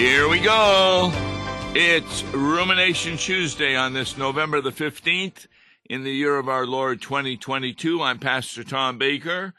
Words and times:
Here 0.00 0.30
we 0.30 0.40
go. 0.40 1.12
It's 1.74 2.22
Rumination 2.32 3.18
Tuesday 3.18 3.76
on 3.76 3.92
this 3.92 4.16
November 4.16 4.62
the 4.62 4.70
15th 4.70 5.46
in 5.90 6.04
the 6.04 6.10
year 6.10 6.38
of 6.38 6.48
our 6.48 6.66
Lord 6.66 7.02
2022. 7.02 8.00
I'm 8.00 8.18
Pastor 8.18 8.64
Tom 8.64 8.96
Baker, 8.96 9.52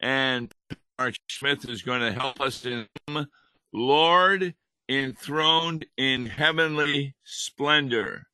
and 0.00 0.50
Mark 0.98 1.16
Smith 1.28 1.68
is 1.68 1.82
going 1.82 2.00
to 2.00 2.10
help 2.10 2.40
us 2.40 2.64
in 2.64 2.88
Lord 3.70 4.54
enthroned 4.88 5.84
in 5.98 6.24
heavenly 6.24 7.14
splendor. 7.24 8.28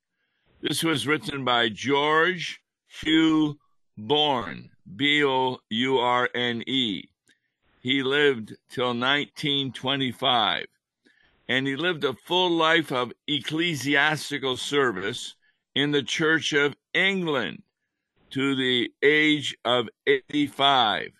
This 0.60 0.84
was 0.84 1.08
written 1.08 1.44
by 1.44 1.70
George 1.70 2.60
Hugh 2.86 3.58
Bourne, 3.96 4.70
B 4.94 5.24
O 5.24 5.58
U 5.70 5.98
R 5.98 6.30
N 6.36 6.62
E. 6.68 7.08
He 7.80 8.04
lived 8.04 8.54
till 8.70 8.94
1925 8.94 10.66
and 11.48 11.66
he 11.66 11.76
lived 11.76 12.04
a 12.04 12.12
full 12.12 12.50
life 12.50 12.92
of 12.92 13.12
ecclesiastical 13.26 14.56
service 14.56 15.34
in 15.74 15.92
the 15.92 16.02
Church 16.02 16.52
of 16.52 16.76
England 16.92 17.62
to 18.30 18.54
the 18.54 18.92
age 19.02 19.56
of 19.64 19.88
85. 20.06 21.12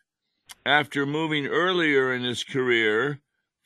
After 0.67 1.07
moving 1.07 1.47
earlier 1.47 2.13
in 2.13 2.23
his 2.23 2.45
career 2.45 3.21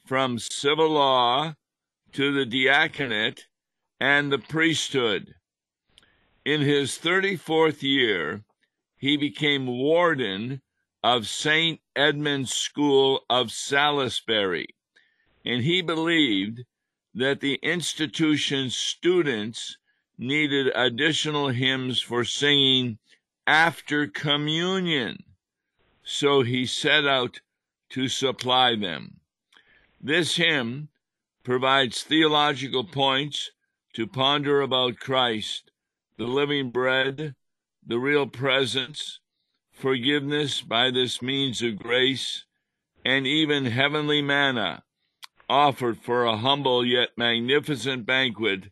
from 0.06 0.38
civil 0.38 0.90
law 0.90 1.54
to 2.12 2.32
the 2.32 2.46
diaconate 2.46 3.46
and 3.98 4.30
the 4.30 4.38
priesthood. 4.38 5.34
In 6.44 6.60
his 6.60 6.98
34th 6.98 7.82
year, 7.82 8.44
he 8.96 9.16
became 9.16 9.66
warden 9.66 10.60
of 11.02 11.26
St. 11.26 11.80
Edmund's 11.96 12.52
School 12.52 13.24
of 13.28 13.50
Salisbury 13.50 14.68
and 15.44 15.62
he 15.64 15.82
believed 15.82 16.64
that 17.14 17.40
the 17.40 17.58
institution's 17.62 18.76
students 18.76 19.76
needed 20.16 20.70
additional 20.74 21.48
hymns 21.48 22.00
for 22.00 22.24
singing 22.24 22.98
after 23.46 24.06
communion. 24.06 25.22
So 26.04 26.42
he 26.42 26.64
set 26.64 27.06
out 27.06 27.40
to 27.90 28.08
supply 28.08 28.76
them. 28.76 29.20
This 30.00 30.36
hymn 30.36 30.88
provides 31.44 32.02
theological 32.02 32.84
points 32.84 33.50
to 33.94 34.06
ponder 34.06 34.60
about 34.60 34.96
Christ, 34.96 35.70
the 36.16 36.26
living 36.26 36.70
bread, 36.70 37.34
the 37.84 37.98
real 37.98 38.26
presence, 38.26 39.20
forgiveness 39.72 40.62
by 40.62 40.90
this 40.90 41.20
means 41.20 41.62
of 41.62 41.78
grace, 41.78 42.44
and 43.04 43.26
even 43.26 43.66
heavenly 43.66 44.22
manna 44.22 44.84
offered 45.48 45.98
for 45.98 46.24
a 46.24 46.36
humble 46.36 46.84
yet 46.84 47.10
magnificent 47.16 48.06
banquet 48.06 48.70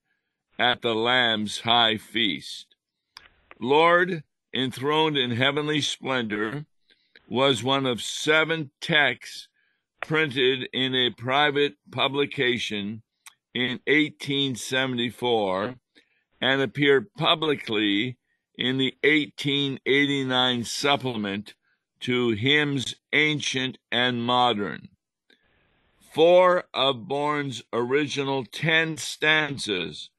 at 0.59 0.83
the 0.83 0.95
Lamb's 0.95 1.61
high 1.61 1.97
feast. 1.97 2.75
Lord, 3.59 4.25
enthroned 4.55 5.17
in 5.17 5.33
heavenly 5.33 5.81
splendor, 5.81 6.67
was 7.29 7.63
one 7.63 7.87
of 7.87 8.03
seven 8.03 8.71
texts 8.81 9.49
printed 10.01 10.69
in 10.73 10.95
a 10.95 11.11
private 11.11 11.75
publication 11.91 13.03
in 13.55 13.81
1874 13.87 15.77
and 16.41 16.61
appeared 16.61 17.13
publicly 17.15 18.17
in 18.57 18.79
the 18.79 18.95
1889 19.03 20.65
supplement 20.65 21.55
to 22.01 22.31
Hymns 22.31 22.97
Ancient 23.13 23.79
and 23.93 24.23
Modern. 24.25 24.89
Four 26.11 26.65
of 26.75 27.07
Bourne's 27.07 27.63
original 27.73 28.45
ten 28.45 28.97
stanzas 28.97 30.11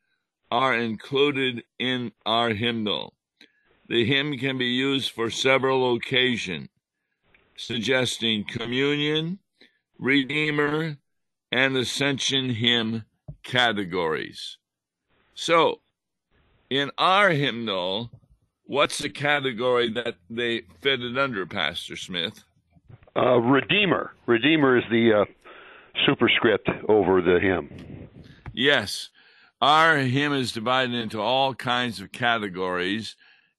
are 0.50 0.74
included 0.74 1.64
in 1.80 2.14
our 2.26 2.52
hymnal. 2.52 3.14
The 3.90 4.06
hymn 4.06 4.38
can 4.38 4.58
be 4.58 4.68
used 4.68 5.12
for 5.12 5.30
several 5.30 5.94
occasions, 5.96 6.70
suggesting 7.58 8.46
communion, 8.46 9.40
Redeemer, 10.00 10.96
and 11.52 11.76
Ascension 11.76 12.52
hymn 12.52 13.04
categories. 13.44 14.58
So, 15.34 15.82
in 16.70 16.90
our 16.98 17.32
hymnal, 17.32 18.12
what's 18.64 19.00
the 19.00 19.10
category 19.10 19.92
that 19.92 20.16
they 20.30 20.62
fit 20.80 21.02
it 21.02 21.18
under, 21.18 21.46
Pastor 21.46 21.98
Smith? 21.98 22.46
Uh, 23.14 23.40
Redeemer. 23.40 24.14
Redeemer 24.26 24.78
is 24.78 24.86
the 24.90 25.14
uh, 25.14 25.26
superscript 26.06 26.70
over 26.88 27.22
the 27.22 27.40
hymn. 27.40 28.10
Yes. 28.54 29.10
Our 29.62 29.98
hymn 30.00 30.34
is 30.34 30.52
divided 30.52 30.96
into 30.96 31.22
all 31.22 31.54
kinds 31.54 32.00
of 32.00 32.12
categories, 32.12 33.16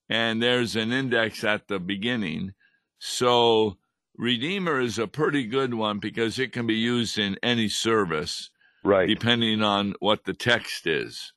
and 0.09 0.43
there's 0.43 0.75
an 0.75 0.93
index 0.93 1.45
at 1.45 1.69
the 1.69 1.79
beginning. 1.79 2.55
So, 2.99 3.79
Redeemer 4.17 4.81
is 4.81 4.99
a 4.99 5.07
pretty 5.07 5.45
good 5.47 5.75
one 5.75 6.01
because 6.01 6.39
it 6.39 6.53
can 6.53 6.67
be 6.67 6.75
used 6.75 7.19
in 7.19 7.39
any 7.43 7.69
service, 7.69 8.51
right? 8.85 9.09
Depending 9.09 9.63
on 9.63 9.95
what 10.01 10.25
the 10.25 10.35
text 10.35 10.87
is, 10.87 11.33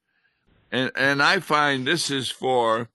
and 0.71 0.91
and 0.95 1.21
I 1.21 1.39
find 1.39 1.85
this 1.85 2.09
is 2.09 2.29
for 2.29 2.89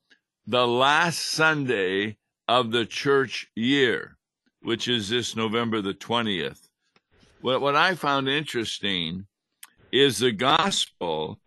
the 0.46 0.66
last 0.66 1.20
Sunday 1.20 2.18
of 2.48 2.72
the 2.72 2.84
church 2.84 3.48
year, 3.54 4.16
which 4.60 4.88
is 4.88 5.08
this 5.08 5.36
November 5.36 5.80
the 5.80 5.94
twentieth. 5.94 6.69
What, 7.40 7.60
what 7.60 7.74
I 7.74 7.94
found 7.94 8.28
interesting 8.28 9.26
is 9.92 10.18
the 10.18 10.32
gospel 10.32 11.40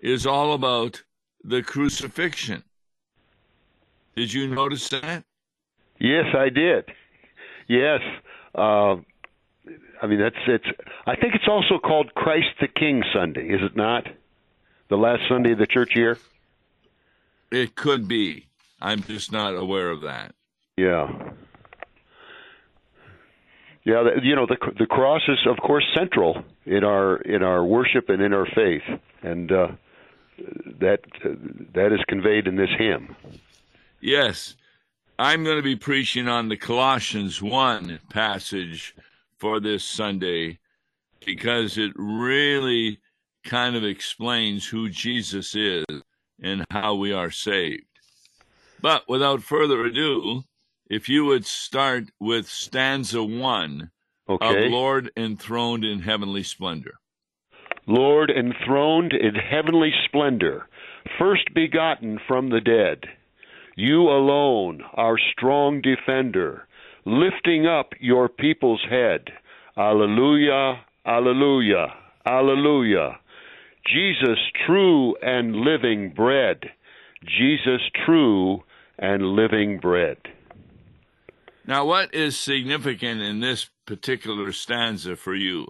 is 0.00 0.26
all 0.26 0.52
about 0.52 1.02
the 1.42 1.62
crucifixion. 1.62 2.62
Did 4.16 4.32
you 4.32 4.48
notice 4.48 4.88
that? 4.90 5.24
Yes, 5.98 6.26
I 6.36 6.48
did. 6.50 6.84
Yes. 7.68 8.00
Uh, 8.54 8.96
I 10.02 10.06
mean, 10.06 10.18
that's 10.18 10.36
it's. 10.46 10.64
I 11.06 11.16
think 11.16 11.34
it's 11.34 11.48
also 11.48 11.78
called 11.78 12.14
Christ 12.14 12.48
the 12.60 12.68
King 12.68 13.02
Sunday, 13.12 13.48
is 13.48 13.60
it 13.62 13.76
not? 13.76 14.06
The 14.88 14.96
last 14.96 15.22
Sunday 15.28 15.52
of 15.52 15.58
the 15.58 15.66
church 15.66 15.94
year. 15.94 16.18
It 17.50 17.76
could 17.76 18.08
be. 18.08 18.46
I'm 18.80 19.02
just 19.02 19.30
not 19.30 19.54
aware 19.54 19.90
of 19.90 20.02
that. 20.02 20.34
Yeah. 20.76 21.08
Yeah, 23.84 24.04
you 24.22 24.36
know 24.36 24.46
the 24.46 24.58
the 24.78 24.86
cross 24.86 25.22
is 25.28 25.38
of 25.46 25.56
course 25.58 25.84
central 25.96 26.42
in 26.66 26.84
our 26.84 27.16
in 27.16 27.42
our 27.42 27.64
worship 27.64 28.08
and 28.08 28.20
in 28.20 28.34
our 28.34 28.46
faith, 28.54 28.82
and 29.22 29.50
uh, 29.50 29.68
that 30.80 31.00
uh, 31.24 31.30
that 31.74 31.92
is 31.92 32.00
conveyed 32.06 32.46
in 32.46 32.56
this 32.56 32.68
hymn. 32.78 33.16
Yes, 34.00 34.54
I'm 35.18 35.44
going 35.44 35.56
to 35.56 35.62
be 35.62 35.76
preaching 35.76 36.28
on 36.28 36.48
the 36.48 36.56
Colossians 36.56 37.40
one 37.40 38.00
passage 38.10 38.94
for 39.38 39.60
this 39.60 39.84
Sunday 39.84 40.58
because 41.24 41.78
it 41.78 41.92
really 41.94 43.00
kind 43.44 43.76
of 43.76 43.84
explains 43.84 44.68
who 44.68 44.88
Jesus 44.88 45.54
is 45.54 45.84
and 46.42 46.64
how 46.70 46.94
we 46.94 47.12
are 47.12 47.30
saved. 47.30 47.84
But 48.80 49.08
without 49.08 49.42
further 49.42 49.84
ado, 49.84 50.44
if 50.90 51.08
you 51.08 51.24
would 51.24 51.46
start 51.46 52.10
with 52.18 52.48
stanza 52.48 53.22
one 53.22 53.92
okay. 54.28 54.66
of 54.66 54.72
Lord 54.72 55.10
enthroned 55.16 55.84
in 55.84 56.00
heavenly 56.00 56.42
splendor. 56.42 56.94
Lord 57.86 58.30
enthroned 58.30 59.12
in 59.12 59.36
heavenly 59.36 59.92
splendor, 60.04 60.68
first 61.18 61.54
begotten 61.54 62.18
from 62.26 62.50
the 62.50 62.60
dead, 62.60 63.04
you 63.76 64.02
alone, 64.02 64.82
our 64.94 65.16
strong 65.32 65.80
defender, 65.80 66.66
lifting 67.04 67.66
up 67.66 67.92
your 68.00 68.28
people's 68.28 68.84
head. 68.90 69.30
Alleluia, 69.76 70.84
alleluia, 71.06 71.94
alleluia. 72.26 73.18
Jesus, 73.86 74.38
true 74.66 75.16
and 75.22 75.56
living 75.56 76.12
bread. 76.14 76.58
Jesus, 77.24 77.80
true 78.04 78.62
and 78.98 79.22
living 79.22 79.78
bread. 79.78 80.18
Now, 81.70 81.84
what 81.84 82.12
is 82.12 82.36
significant 82.36 83.20
in 83.20 83.38
this 83.38 83.70
particular 83.86 84.50
stanza 84.50 85.14
for 85.14 85.36
you? 85.36 85.68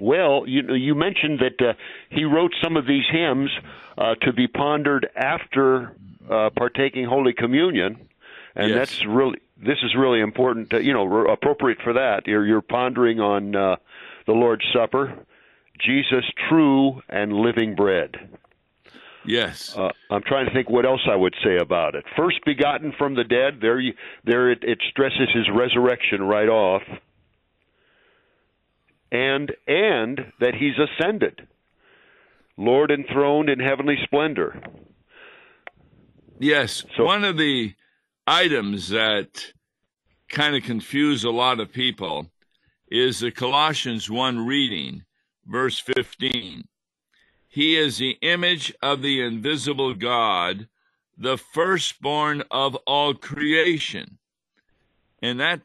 Well, 0.00 0.42
you 0.44 0.74
you 0.74 0.96
mentioned 0.96 1.38
that 1.38 1.64
uh, 1.64 1.74
he 2.10 2.24
wrote 2.24 2.50
some 2.60 2.76
of 2.76 2.84
these 2.84 3.04
hymns 3.12 3.48
uh, 3.96 4.16
to 4.22 4.32
be 4.32 4.48
pondered 4.48 5.08
after 5.14 5.94
uh, 6.28 6.50
partaking 6.50 7.04
Holy 7.04 7.32
Communion, 7.32 8.08
and 8.56 8.70
yes. 8.70 8.76
that's 8.76 9.06
really 9.06 9.38
this 9.56 9.78
is 9.84 9.94
really 9.96 10.20
important. 10.20 10.70
To, 10.70 10.82
you 10.82 10.92
know, 10.92 11.26
appropriate 11.26 11.78
for 11.84 11.92
that. 11.92 12.26
You're 12.26 12.44
you're 12.44 12.60
pondering 12.60 13.20
on 13.20 13.54
uh, 13.54 13.76
the 14.26 14.32
Lord's 14.32 14.64
Supper, 14.74 15.16
Jesus, 15.78 16.24
true 16.48 17.02
and 17.08 17.32
living 17.32 17.76
bread. 17.76 18.16
Yes. 19.26 19.76
Uh, 19.76 19.90
I'm 20.10 20.22
trying 20.22 20.46
to 20.46 20.52
think 20.52 20.70
what 20.70 20.86
else 20.86 21.00
I 21.10 21.16
would 21.16 21.34
say 21.44 21.56
about 21.60 21.94
it. 21.94 22.04
First 22.16 22.38
begotten 22.46 22.92
from 22.96 23.14
the 23.14 23.24
dead. 23.24 23.58
There, 23.60 23.78
you, 23.80 23.92
there 24.24 24.50
it, 24.50 24.60
it 24.62 24.78
stresses 24.90 25.28
his 25.34 25.46
resurrection 25.54 26.22
right 26.22 26.48
off. 26.48 26.82
and 29.10 29.52
and 29.66 30.32
that 30.40 30.54
he's 30.54 30.74
ascended. 30.78 31.46
Lord 32.56 32.90
enthroned 32.90 33.48
in 33.48 33.60
heavenly 33.60 33.96
splendor. 34.04 34.60
Yes, 36.40 36.84
so, 36.96 37.04
one 37.04 37.24
of 37.24 37.36
the 37.36 37.74
items 38.26 38.88
that 38.90 39.52
kind 40.28 40.54
of 40.56 40.62
confuse 40.62 41.24
a 41.24 41.30
lot 41.30 41.60
of 41.60 41.72
people 41.72 42.30
is 42.90 43.20
the 43.20 43.30
Colossians 43.30 44.10
1 44.10 44.46
reading, 44.46 45.04
verse 45.46 45.78
15. 45.78 46.64
He 47.58 47.76
is 47.76 47.98
the 47.98 48.16
image 48.22 48.72
of 48.80 49.02
the 49.02 49.20
invisible 49.20 49.92
God, 49.92 50.68
the 51.16 51.36
firstborn 51.36 52.44
of 52.52 52.76
all 52.86 53.14
creation. 53.14 54.18
And 55.20 55.40
that 55.40 55.62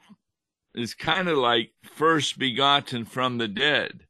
is 0.74 0.96
kind 0.96 1.30
of 1.30 1.38
like 1.38 1.70
first 1.84 2.40
begotten 2.40 3.06
from 3.06 3.38
the 3.38 3.48
dead. 3.48 4.08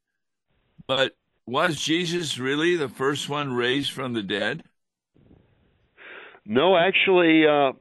But 0.88 1.18
was 1.46 1.76
Jesus 1.76 2.40
really 2.40 2.78
the 2.78 2.88
first 2.88 3.28
one 3.28 3.52
raised 3.52 3.92
from 3.92 4.14
the 4.14 4.24
dead? 4.24 4.64
No, 6.46 6.78
actually, 6.78 7.46
uh, 7.46 7.74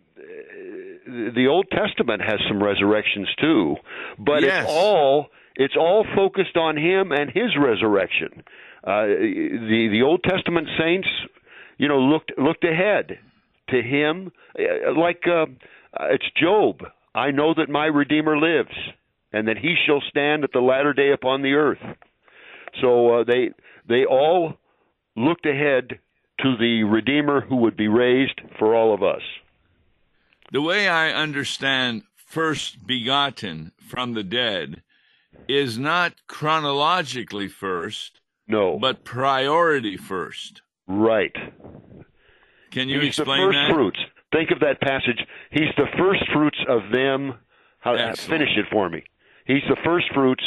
the 1.06 1.46
Old 1.48 1.66
Testament 1.70 2.22
has 2.22 2.40
some 2.48 2.60
resurrections 2.60 3.28
too, 3.40 3.76
but 4.19 4.43
yes. 4.43 4.64
it's 4.64 4.72
all 4.72 5.28
it's 5.55 5.76
all 5.78 6.05
focused 6.16 6.56
on 6.56 6.76
him 6.76 7.12
and 7.12 7.31
his 7.31 7.56
resurrection. 7.56 8.43
Uh, 8.84 9.06
the 9.06 9.88
the 9.93 10.02
Old 10.02 10.23
Testament 10.25 10.69
saints, 10.79 11.08
you 11.79 11.88
know, 11.88 11.99
looked 11.99 12.32
looked 12.37 12.64
ahead 12.64 13.19
to 13.69 13.82
him, 13.82 14.32
uh, 14.58 14.99
like 14.99 15.23
uh, 15.26 15.46
it's 16.11 16.25
Job. 16.40 16.82
I 17.14 17.31
know 17.31 17.55
that 17.55 17.69
my 17.69 17.87
Redeemer 17.87 18.37
lives, 18.38 18.75
and 19.32 19.49
that 19.49 19.58
He 19.58 19.76
shall 19.87 20.02
stand 20.08 20.44
at 20.44 20.52
the 20.52 20.61
latter 20.61 20.93
day 20.93 21.12
upon 21.12 21.43
the 21.43 21.55
earth. 21.55 21.82
So 22.81 23.20
uh, 23.20 23.25
they 23.25 23.50
they 23.88 24.05
all 24.05 24.55
looked 25.17 25.46
ahead 25.46 25.99
to 26.40 26.56
the 26.58 26.84
Redeemer 26.84 27.40
who 27.40 27.56
would 27.56 27.76
be 27.76 27.88
raised 27.88 28.40
for 28.58 28.75
all 28.75 28.94
of 28.94 29.02
us. 29.02 29.23
The 30.50 30.62
way 30.62 30.88
I 30.88 31.11
understand 31.11 32.02
first 32.17 32.87
begotten 32.87 33.73
from 33.79 34.14
the 34.14 34.25
dead 34.25 34.82
is 35.49 35.79
not 35.79 36.14
chronologically 36.26 37.49
first, 37.49 38.21
no, 38.52 38.78
but 38.78 39.04
priority 39.04 39.96
first. 39.96 40.62
Right. 40.87 41.34
Can 42.70 42.88
you 42.88 43.00
He's 43.00 43.19
explain 43.19 43.40
the 43.40 43.46
first 43.49 43.56
that? 43.56 43.75
fruits. 43.75 43.99
Think 44.32 44.50
of 44.50 44.60
that 44.60 44.81
passage. 44.81 45.26
He's 45.50 45.75
the 45.76 45.87
first 45.99 46.22
fruits 46.32 46.58
of 46.69 46.90
them. 46.93 47.34
How, 47.81 47.96
finish 48.14 48.50
it 48.56 48.66
for 48.70 48.88
me. 48.88 49.02
He's 49.46 49.62
the 49.69 49.76
first 49.84 50.06
fruits 50.14 50.44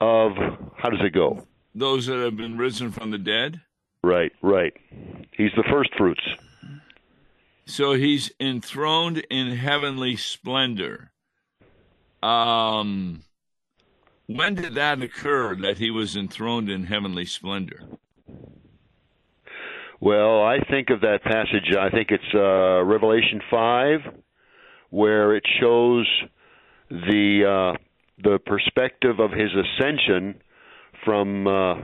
of 0.00 0.32
how 0.76 0.90
does 0.90 1.00
it 1.02 1.12
go? 1.12 1.46
Those 1.74 2.06
that 2.06 2.18
have 2.18 2.36
been 2.36 2.56
risen 2.56 2.90
from 2.90 3.10
the 3.10 3.18
dead. 3.18 3.60
Right, 4.02 4.32
right. 4.42 4.74
He's 5.32 5.52
the 5.56 5.64
first 5.70 5.90
fruits. 5.96 6.22
So 7.66 7.94
he's 7.94 8.30
enthroned 8.38 9.26
in 9.30 9.56
heavenly 9.56 10.16
splendor. 10.16 11.12
Um, 12.22 13.24
when 14.26 14.54
did 14.54 14.74
that 14.74 15.02
occur 15.02 15.54
that 15.56 15.78
he 15.78 15.90
was 15.90 16.16
enthroned 16.16 16.70
in 16.70 16.84
heavenly 16.84 17.26
splendor? 17.26 17.80
Well, 20.00 20.42
I 20.42 20.58
think 20.70 20.90
of 20.90 21.00
that 21.00 21.22
passage, 21.22 21.74
I 21.78 21.90
think 21.90 22.10
it's 22.10 22.34
uh, 22.34 22.84
Revelation 22.84 23.40
5, 23.50 24.00
where 24.90 25.34
it 25.34 25.44
shows 25.60 26.06
the 26.90 27.74
uh, 27.74 27.78
the 28.22 28.38
perspective 28.38 29.18
of 29.18 29.30
his 29.30 29.50
ascension 29.54 30.40
from 31.04 31.46
uh, 31.46 31.74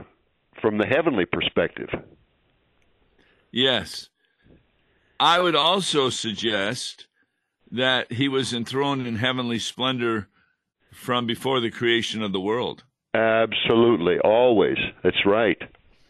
from 0.61 0.77
the 0.77 0.85
heavenly 0.85 1.25
perspective. 1.25 1.89
Yes. 3.51 4.09
I 5.19 5.39
would 5.39 5.55
also 5.55 6.09
suggest 6.09 7.07
that 7.71 8.11
he 8.11 8.27
was 8.27 8.53
enthroned 8.53 9.05
in 9.05 9.17
heavenly 9.17 9.59
splendor 9.59 10.29
from 10.91 11.25
before 11.25 11.59
the 11.59 11.71
creation 11.71 12.21
of 12.21 12.31
the 12.31 12.39
world. 12.39 12.83
Absolutely, 13.13 14.19
always. 14.19 14.77
That's 15.03 15.25
right. 15.25 15.57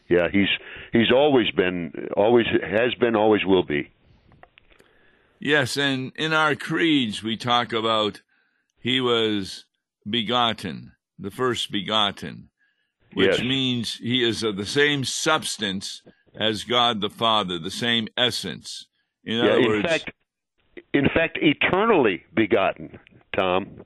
Yeah, 0.09 0.27
he's 0.31 0.49
he's 0.91 1.11
always 1.11 1.49
been, 1.51 2.09
always 2.17 2.45
has 2.63 2.93
been, 2.95 3.15
always 3.15 3.45
will 3.45 3.63
be. 3.63 3.91
Yes, 5.39 5.77
and 5.77 6.11
in 6.15 6.33
our 6.33 6.53
creeds 6.53 7.23
we 7.23 7.37
talk 7.37 7.73
about 7.73 8.21
he 8.79 8.99
was 9.01 9.65
begotten, 10.07 10.91
the 11.17 11.31
first 11.31 11.71
begotten, 11.71 12.49
which 13.13 13.37
yes. 13.37 13.41
means 13.41 13.95
he 13.95 14.23
is 14.23 14.43
of 14.43 14.57
the 14.57 14.65
same 14.65 15.03
substance 15.03 16.01
as 16.35 16.63
God 16.63 17.01
the 17.01 17.09
Father, 17.09 17.57
the 17.57 17.71
same 17.71 18.07
essence. 18.17 18.87
In 19.23 19.37
yeah, 19.37 19.43
other 19.43 19.59
in 19.59 19.67
words, 19.67 19.87
fact, 19.87 20.11
in 20.93 21.05
fact, 21.13 21.37
eternally 21.41 22.23
begotten, 22.33 22.99
Tom. 23.35 23.83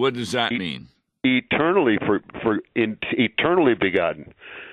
What 0.00 0.14
does 0.14 0.32
that 0.32 0.50
mean? 0.52 0.88
Eternally 1.24 1.98
for 2.06 2.22
for 2.42 2.60
in, 2.74 2.96
eternally 3.12 3.74
begotten. 3.74 4.32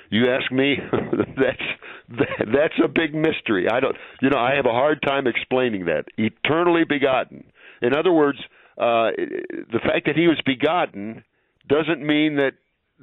You 0.10 0.32
ask 0.32 0.50
me, 0.54 0.78
that's 1.38 2.28
that's 2.50 2.80
a 2.82 2.88
big 2.88 3.14
mystery. 3.14 3.68
I 3.70 3.82
don't, 3.82 3.98
you 4.22 4.30
know, 4.30 4.40
I 4.40 4.56
have 4.56 4.66
a 4.66 4.72
hard 4.72 5.02
time 5.06 5.28
explaining 5.28 5.88
that. 5.88 6.06
Eternally 6.18 6.86
begotten. 6.88 7.44
In 7.82 7.94
other 7.94 8.14
words, 8.14 8.40
uh, 8.78 9.12
the 9.18 9.80
fact 9.84 10.06
that 10.06 10.16
he 10.16 10.28
was 10.28 10.40
begotten 10.46 11.26
doesn't 11.68 12.02
mean 12.02 12.38
that 12.38 12.54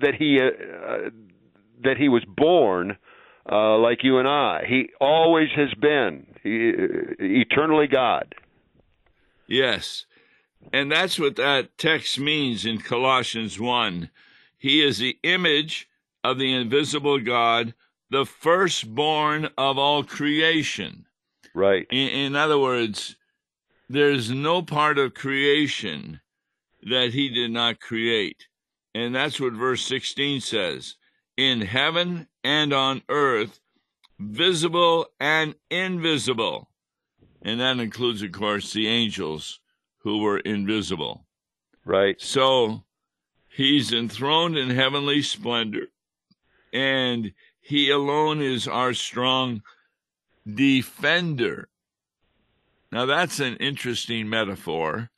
that 0.01 0.15
he 0.15 0.41
uh, 0.41 1.11
that 1.83 1.99
he 1.99 2.09
was 2.09 2.25
born 2.27 2.97
uh, 3.53 3.77
like 3.77 3.99
you 4.03 4.17
and 4.19 4.27
I. 4.27 4.65
He 4.67 4.89
always 4.99 5.49
has 5.57 5.75
been 5.79 6.27
he, 6.43 6.73
eternally 7.19 7.87
God. 7.87 8.35
Yes. 9.47 10.07
And 10.73 10.91
that's 10.91 11.19
what 11.19 11.37
that 11.37 11.77
text 11.79 12.19
means 12.19 12.67
in 12.67 12.79
Colossians 12.79 13.61
1. 13.61 14.11
He 14.59 14.83
is 14.83 14.99
the 14.99 15.19
image 15.23 15.89
of 16.23 16.39
the 16.39 16.53
invisible 16.53 17.21
God, 17.21 17.75
the 18.11 18.25
firstborn 18.25 19.51
of 19.59 19.79
all 19.79 20.03
creation. 20.03 21.07
Right. 21.55 21.87
In, 21.91 22.09
in 22.09 22.37
other 22.37 22.59
words, 22.59 23.17
there's 23.89 24.31
no 24.31 24.63
part 24.63 24.99
of 24.99 25.15
creation 25.15 26.21
that 26.83 27.13
he 27.13 27.29
did 27.29 27.51
not 27.51 27.81
create. 27.81 28.49
And 28.95 29.15
that's 29.15 29.41
what 29.41 29.53
verse 29.53 29.85
16 29.87 30.41
says 30.41 30.97
in 31.37 31.63
heaven 31.63 32.29
and 32.43 32.73
on 32.73 33.03
earth, 33.09 33.61
visible 34.19 35.07
and 35.19 35.55
invisible. 35.71 36.71
And 37.43 37.61
that 37.61 37.79
includes, 37.79 38.23
of 38.23 38.33
course, 38.33 38.73
the 38.73 38.87
angels 38.87 39.61
who 40.05 40.19
were 40.19 40.39
invisible. 40.39 41.27
Right. 41.85 42.21
So 42.21 42.85
he's 43.49 43.93
enthroned 43.93 44.57
in 44.57 44.71
heavenly 44.71 45.23
splendor, 45.23 45.87
and 46.73 47.33
he 47.61 47.91
alone 47.91 48.41
is 48.41 48.69
our 48.69 48.93
strong 48.93 49.63
defender. 50.47 51.69
Now, 52.93 53.07
that's 53.07 53.41
an 53.41 53.57
interesting 53.57 54.29
metaphor. 54.29 55.11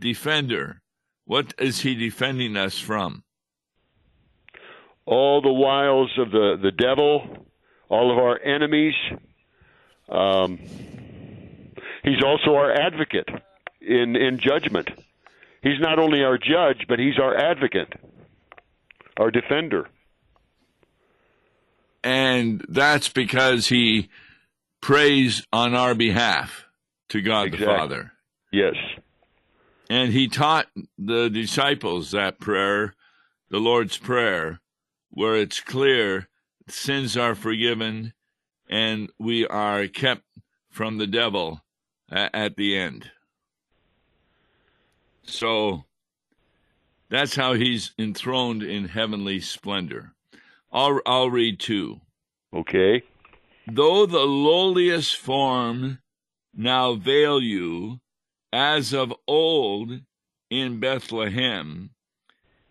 Defender. 0.00 0.80
What 1.24 1.52
is 1.58 1.80
he 1.80 1.94
defending 1.94 2.56
us 2.56 2.78
from? 2.78 3.24
All 5.04 5.42
the 5.42 5.52
wiles 5.52 6.10
of 6.16 6.30
the, 6.30 6.56
the 6.62 6.70
devil, 6.70 7.48
all 7.88 8.12
of 8.12 8.18
our 8.18 8.40
enemies. 8.40 8.94
Um, 10.08 10.58
he's 12.04 12.22
also 12.24 12.54
our 12.54 12.72
advocate 12.72 13.28
in, 13.86 14.16
in 14.16 14.38
judgment. 14.38 14.90
He's 15.62 15.80
not 15.80 15.98
only 15.98 16.22
our 16.22 16.38
judge, 16.38 16.86
but 16.88 16.98
he's 16.98 17.18
our 17.18 17.36
advocate, 17.36 17.92
our 19.16 19.30
defender. 19.30 19.88
And 22.02 22.64
that's 22.68 23.08
because 23.08 23.68
he 23.68 24.08
prays 24.80 25.46
on 25.52 25.74
our 25.74 25.94
behalf 25.94 26.66
to 27.10 27.20
God 27.22 27.48
exactly. 27.48 27.66
the 27.66 27.72
Father. 27.78 28.12
Yes. 28.52 28.74
And 29.88 30.12
he 30.12 30.28
taught 30.28 30.66
the 30.98 31.28
disciples 31.30 32.10
that 32.10 32.40
prayer, 32.40 32.94
the 33.50 33.58
Lord's 33.58 33.98
Prayer, 33.98 34.60
where 35.10 35.36
it's 35.36 35.60
clear 35.60 36.28
sins 36.68 37.16
are 37.16 37.34
forgiven 37.34 38.14
and 38.68 39.10
we 39.18 39.46
are 39.46 39.86
kept 39.86 40.22
from 40.70 40.98
the 40.98 41.06
devil 41.06 41.60
at 42.10 42.56
the 42.56 42.76
end. 42.76 43.10
So 45.24 45.84
that's 47.08 47.36
how 47.36 47.54
he's 47.54 47.92
enthroned 47.98 48.62
in 48.62 48.88
heavenly 48.88 49.40
splendor. 49.40 50.12
I'll, 50.72 51.00
I'll 51.04 51.30
read 51.30 51.60
two. 51.60 52.00
Okay. 52.52 53.02
Though 53.66 54.06
the 54.06 54.20
lowliest 54.20 55.16
form 55.16 55.98
now 56.54 56.94
veil 56.94 57.40
you, 57.40 58.00
as 58.52 58.92
of 58.92 59.14
old 59.26 60.00
in 60.50 60.80
Bethlehem, 60.80 61.90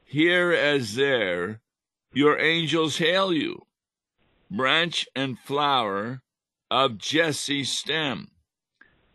here 0.03 0.51
as 0.51 0.95
there, 0.95 1.61
your 2.13 2.39
angels 2.39 2.97
hail 2.97 3.31
you, 3.33 3.61
branch 4.49 5.07
and 5.15 5.39
flower 5.39 6.21
of 6.69 6.97
Jesse's 6.97 7.69
stem. 7.69 8.31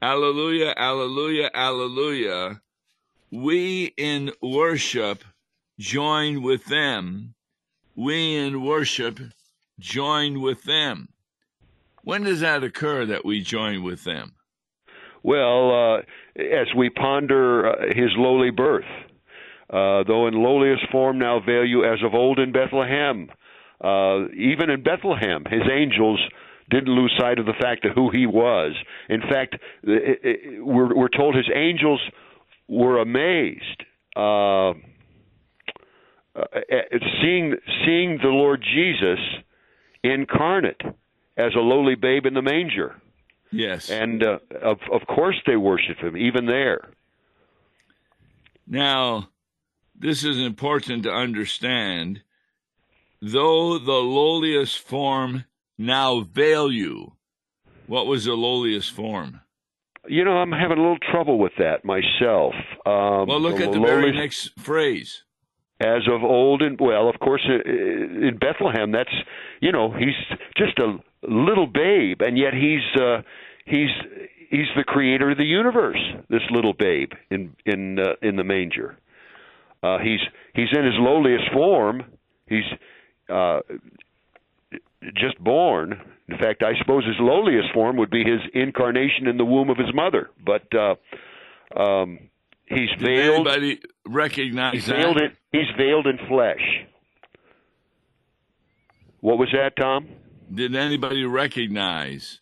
Alleluia, 0.01 0.75
alleluia, 0.77 1.51
alleluia. 1.55 2.61
We 3.31 3.93
in 3.97 4.33
worship 4.41 5.25
join 5.79 6.43
with 6.43 6.65
them. 6.67 7.35
We 7.95 8.37
in 8.37 8.63
worship 8.63 9.19
join 9.79 10.41
with 10.41 10.63
them. 10.65 11.09
When 12.03 12.23
does 12.23 12.41
that 12.41 12.63
occur 12.63 13.05
that 13.07 13.25
we 13.25 13.41
join 13.41 13.83
with 13.83 14.05
them? 14.05 14.33
Well, 15.23 15.73
uh, 15.73 15.99
as 16.41 16.69
we 16.77 16.89
ponder 16.89 17.69
uh, 17.69 17.87
his 17.89 18.11
lowly 18.17 18.51
birth, 18.51 18.85
uh, 19.71 20.05
though 20.07 20.29
in 20.29 20.35
lowliest 20.35 20.89
form 20.93 21.19
now 21.19 21.41
veil 21.41 21.65
you 21.65 21.85
as 21.85 21.99
of 22.05 22.15
old 22.15 22.39
in 22.39 22.53
Bethlehem. 22.53 23.29
Uh, 23.83 24.29
even 24.37 24.71
in 24.71 24.85
Bethlehem, 24.85 25.45
his 25.51 25.63
angels 25.71 26.21
didn't 26.71 26.95
lose 26.95 27.13
sight 27.19 27.41
of 27.41 27.47
the 27.47 27.55
fact 27.61 27.85
of 27.85 27.93
who 27.95 28.11
he 28.11 28.27
was. 28.27 28.73
In 29.09 29.21
fact, 29.23 29.57
we're, 29.85 30.95
we're 30.95 31.09
told 31.09 31.35
his 31.35 31.49
angels 31.53 32.01
were 32.69 32.99
amazed. 32.99 33.85
Uh, 34.15 34.71
uh, 34.71 36.45
seeing 37.23 37.55
seeing 37.85 38.19
the 38.19 38.29
Lord 38.29 38.63
Jesus 38.63 39.19
incarnate 40.03 40.83
as 41.37 41.55
a 41.55 41.61
lowly 41.61 41.95
babe 41.95 42.27
in 42.27 42.35
the 42.35 42.43
manger. 42.43 42.97
Yes, 43.53 43.91
and 43.91 44.23
uh, 44.23 44.39
of 44.63 44.79
of 44.93 45.07
course 45.07 45.37
they 45.47 45.57
worship 45.57 45.99
him 45.99 46.17
even 46.17 46.47
there. 46.47 46.91
Now, 48.67 49.29
this 49.95 50.25
is 50.25 50.39
important 50.39 51.05
to 51.05 51.13
understand. 51.13 52.23
Though 53.23 53.79
the 53.79 53.93
lowliest 53.93 54.79
form 54.79 55.45
now 55.79 56.21
veil 56.21 56.71
you, 56.71 57.13
what 57.87 58.07
was 58.07 58.25
the 58.27 58.35
lowliest 58.35 58.93
form? 58.93 59.41
You 60.09 60.25
know, 60.25 60.33
I'm 60.33 60.53
having 60.53 60.79
a 60.79 60.81
little 60.81 60.99
trouble 60.99 61.39
with 61.39 61.53
that 61.59 61.85
myself. 61.85 62.55
Um, 62.85 63.27
well, 63.27 63.41
look 63.41 63.61
at 63.61 63.73
the 63.73 63.81
very 63.81 64.13
next 64.13 64.59
phrase. 64.59 65.23
As 65.79 66.09
of 66.11 66.25
old, 66.25 66.63
and 66.63 66.81
well, 66.81 67.09
of 67.11 67.21
course, 67.21 67.47
in 67.47 68.39
Bethlehem, 68.41 68.93
that's 68.93 69.13
you 69.61 69.73
know, 69.73 69.93
he's 69.93 70.39
just 70.57 70.79
a 70.79 70.97
little 71.23 71.67
babe, 71.67 72.23
and 72.23 72.39
yet 72.39 72.55
he's 72.55 73.03
uh, 73.03 73.21
he's 73.67 73.91
he's 74.51 74.69
the 74.77 74.85
creator 74.85 75.31
of 75.31 75.37
the 75.37 75.45
universe. 75.45 76.01
This 76.31 76.43
little 76.51 76.73
babe 76.73 77.13
in 77.31 77.55
in 77.67 77.99
uh, 77.99 78.15
in 78.23 78.37
the 78.37 78.45
manger. 78.45 78.97
Uh, 79.83 79.99
he's 79.99 80.21
he's 80.55 80.69
in 80.73 80.85
his 80.85 80.95
lowliest 80.97 81.45
form. 81.53 82.05
He's 82.49 82.65
uh, 83.29 83.61
just 85.15 85.39
born. 85.39 86.01
In 86.29 86.39
fact, 86.39 86.63
I 86.63 86.77
suppose 86.79 87.05
his 87.05 87.17
lowliest 87.21 87.73
form 87.73 87.97
would 87.97 88.11
be 88.11 88.25
his 88.25 88.41
incarnation 88.55 89.27
in 89.27 89.37
the 89.37 89.45
womb 89.45 89.71
of 89.71 89.77
his 89.77 89.95
mother. 89.95 90.31
But 90.45 90.67
uh, 90.75 91.81
um, 91.81 92.31
he's 92.67 92.91
Did 92.99 93.01
veiled. 93.01 93.49
Anybody 93.49 93.81
recognize 94.07 94.75
he's 94.75 94.87
that? 94.87 94.97
Veiled 94.97 95.19
in, 95.19 95.37
he's 95.53 95.69
veiled 95.77 96.07
in 96.07 96.19
flesh. 96.29 96.87
What 99.21 99.39
was 99.39 99.49
that, 99.53 99.77
Tom? 99.81 100.09
Did 100.53 100.77
anybody 100.77 101.25
recognize 101.25 102.41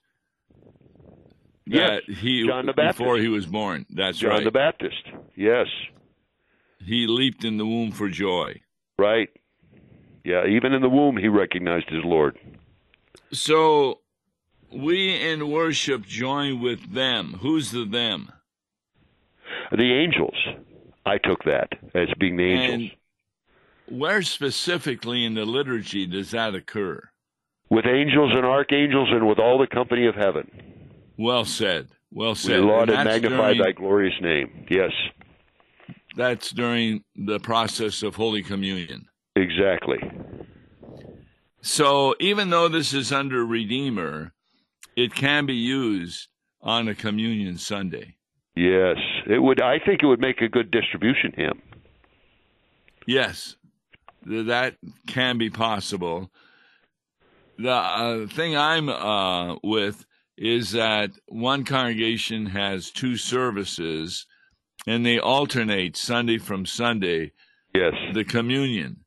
that 1.67 2.03
yes, 2.07 2.19
he 2.19 2.47
John 2.47 2.67
the 2.67 2.73
Baptist. 2.73 2.99
before 2.99 3.17
he 3.19 3.29
was 3.29 3.47
born? 3.47 3.87
That's 3.89 4.19
John 4.19 4.31
right. 4.31 4.37
John 4.39 4.45
the 4.45 4.51
Baptist. 4.51 5.03
Yes. 5.35 5.67
He 6.81 7.07
leaped 7.07 7.45
in 7.45 7.57
the 7.57 7.65
womb 7.65 7.93
for 7.93 8.09
joy. 8.09 8.61
Right. 8.99 9.31
Yeah, 10.25 10.47
even 10.47 10.73
in 10.73 10.81
the 10.81 10.89
womb, 10.89 11.17
he 11.19 11.29
recognized 11.29 11.89
his 11.91 12.03
Lord. 12.03 12.39
So 13.31 14.01
we 14.73 15.15
in 15.21 15.51
worship 15.51 16.07
join 16.07 16.61
with 16.61 16.95
them. 16.95 17.39
Who's 17.43 17.71
the 17.71 17.85
them? 17.85 18.33
The 19.71 19.93
angels. 19.93 20.37
I 21.07 21.19
took 21.19 21.45
that 21.45 21.73
as 21.95 22.09
being 22.19 22.37
the 22.37 22.45
angels. 22.45 22.93
And 23.89 24.01
where 24.01 24.23
specifically 24.23 25.25
in 25.25 25.35
the 25.35 25.45
liturgy 25.45 26.07
does 26.07 26.31
that 26.31 26.55
occur? 26.55 27.11
With 27.69 27.87
angels 27.87 28.33
and 28.35 28.47
archangels 28.47 29.11
and 29.11 29.29
with 29.29 29.39
all 29.39 29.59
the 29.59 29.67
company 29.67 30.07
of 30.07 30.15
heaven. 30.15 30.51
Well 31.19 31.45
said. 31.45 31.89
Well 32.11 32.35
said. 32.35 32.61
We 32.61 32.67
laud 32.67 32.89
and, 32.89 32.99
and 32.99 33.09
magnify 33.09 33.55
during, 33.55 33.63
thy 33.63 33.73
glorious 33.73 34.15
name. 34.23 34.67
Yes. 34.71 34.93
That's 36.17 36.51
during 36.51 37.05
the 37.15 37.41
process 37.41 38.03
of 38.03 38.15
Holy 38.15 38.43
Communion. 38.43 39.09
Exactly. 39.37 39.99
So 41.61 42.15
even 42.21 42.51
though 42.51 42.69
this 42.69 42.93
is 42.93 43.11
under 43.11 43.45
Redeemer, 43.45 44.33
it 44.97 45.15
can 45.15 45.47
be 45.47 45.55
used 45.55 46.29
on 46.61 46.89
a 46.89 46.95
communion 46.95 47.59
Sunday. 47.59 48.17
Yes, 48.57 48.97
it 49.27 49.39
would. 49.39 49.61
I 49.61 49.79
think 49.79 50.03
it 50.03 50.07
would 50.07 50.21
make 50.21 50.41
a 50.41 50.49
good 50.49 50.71
distribution 50.71 51.33
hymn. 51.37 51.63
Yes, 53.07 53.57
that 54.25 54.77
can 55.07 55.39
be 55.39 55.51
possible. 55.51 56.31
The 57.59 57.71
uh, 57.71 58.27
thing 58.27 58.57
I'm 58.57 58.89
uh, 58.89 59.57
with 59.63 60.05
is 60.37 60.73
that 60.73 61.11
one 61.27 61.65
congregation 61.65 62.47
has 62.47 62.91
two 62.91 63.17
services, 63.17 64.27
and 64.87 65.05
they 65.05 65.19
alternate 65.19 65.97
Sunday 65.97 66.39
from 66.39 66.67
Sunday. 66.67 67.33
Yes, 67.75 67.95
the 68.13 68.25
communion. 68.25 69.04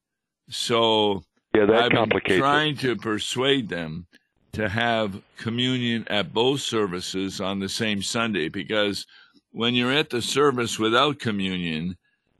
So 0.49 1.23
yeah, 1.55 1.65
that 1.65 1.83
I've 1.85 1.91
complicates 1.91 2.29
been 2.29 2.39
trying 2.39 2.73
it. 2.73 2.79
to 2.81 2.95
persuade 2.95 3.69
them 3.69 4.07
to 4.53 4.69
have 4.69 5.21
communion 5.37 6.05
at 6.09 6.33
both 6.33 6.61
services 6.61 7.39
on 7.41 7.59
the 7.59 7.69
same 7.69 8.01
Sunday 8.01 8.49
because 8.49 9.05
when 9.51 9.75
you're 9.75 9.91
at 9.93 10.09
the 10.09 10.21
service 10.21 10.79
without 10.79 11.19
communion, 11.19 11.97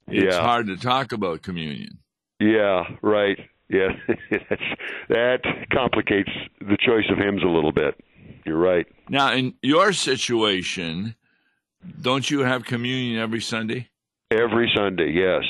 it's 0.07 0.35
Yeah. 0.35 0.41
hard 0.41 0.67
to 0.67 0.77
talk 0.77 1.11
about 1.11 1.41
communion. 1.41 1.99
Yeah, 2.39 2.83
right. 3.01 3.37
Yeah, 3.69 3.89
that 5.09 5.41
complicates 5.73 6.29
the 6.61 6.77
choice 6.79 7.03
of 7.09 7.17
hymns 7.17 7.43
a 7.43 7.47
little 7.47 7.73
bit. 7.73 7.95
You're 8.45 8.57
right. 8.57 8.87
Now, 9.09 9.33
in 9.33 9.55
your 9.61 9.91
situation, 9.91 11.15
don't 12.01 12.29
you 12.31 12.39
have 12.41 12.63
communion 12.63 13.19
every 13.19 13.41
Sunday? 13.41 13.89
Every 14.31 14.71
Sunday, 14.73 15.11
yes. 15.11 15.43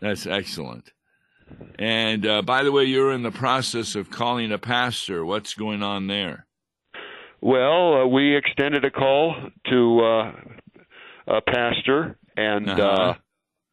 That's 0.00 0.26
excellent. 0.26 0.90
And 1.78 2.26
uh, 2.26 2.42
by 2.42 2.62
the 2.62 2.72
way, 2.72 2.84
you're 2.84 3.12
in 3.12 3.22
the 3.22 3.30
process 3.30 3.94
of 3.94 4.10
calling 4.10 4.52
a 4.52 4.58
pastor. 4.58 5.24
What's 5.24 5.54
going 5.54 5.82
on 5.82 6.06
there? 6.06 6.46
Well, 7.40 8.02
uh, 8.02 8.06
we 8.06 8.36
extended 8.36 8.84
a 8.84 8.90
call 8.90 9.34
to 9.70 10.00
uh, 10.00 10.32
a 11.26 11.40
pastor, 11.40 12.18
and 12.36 12.68
Uh-huh. 12.68 12.82
uh, 12.82 13.14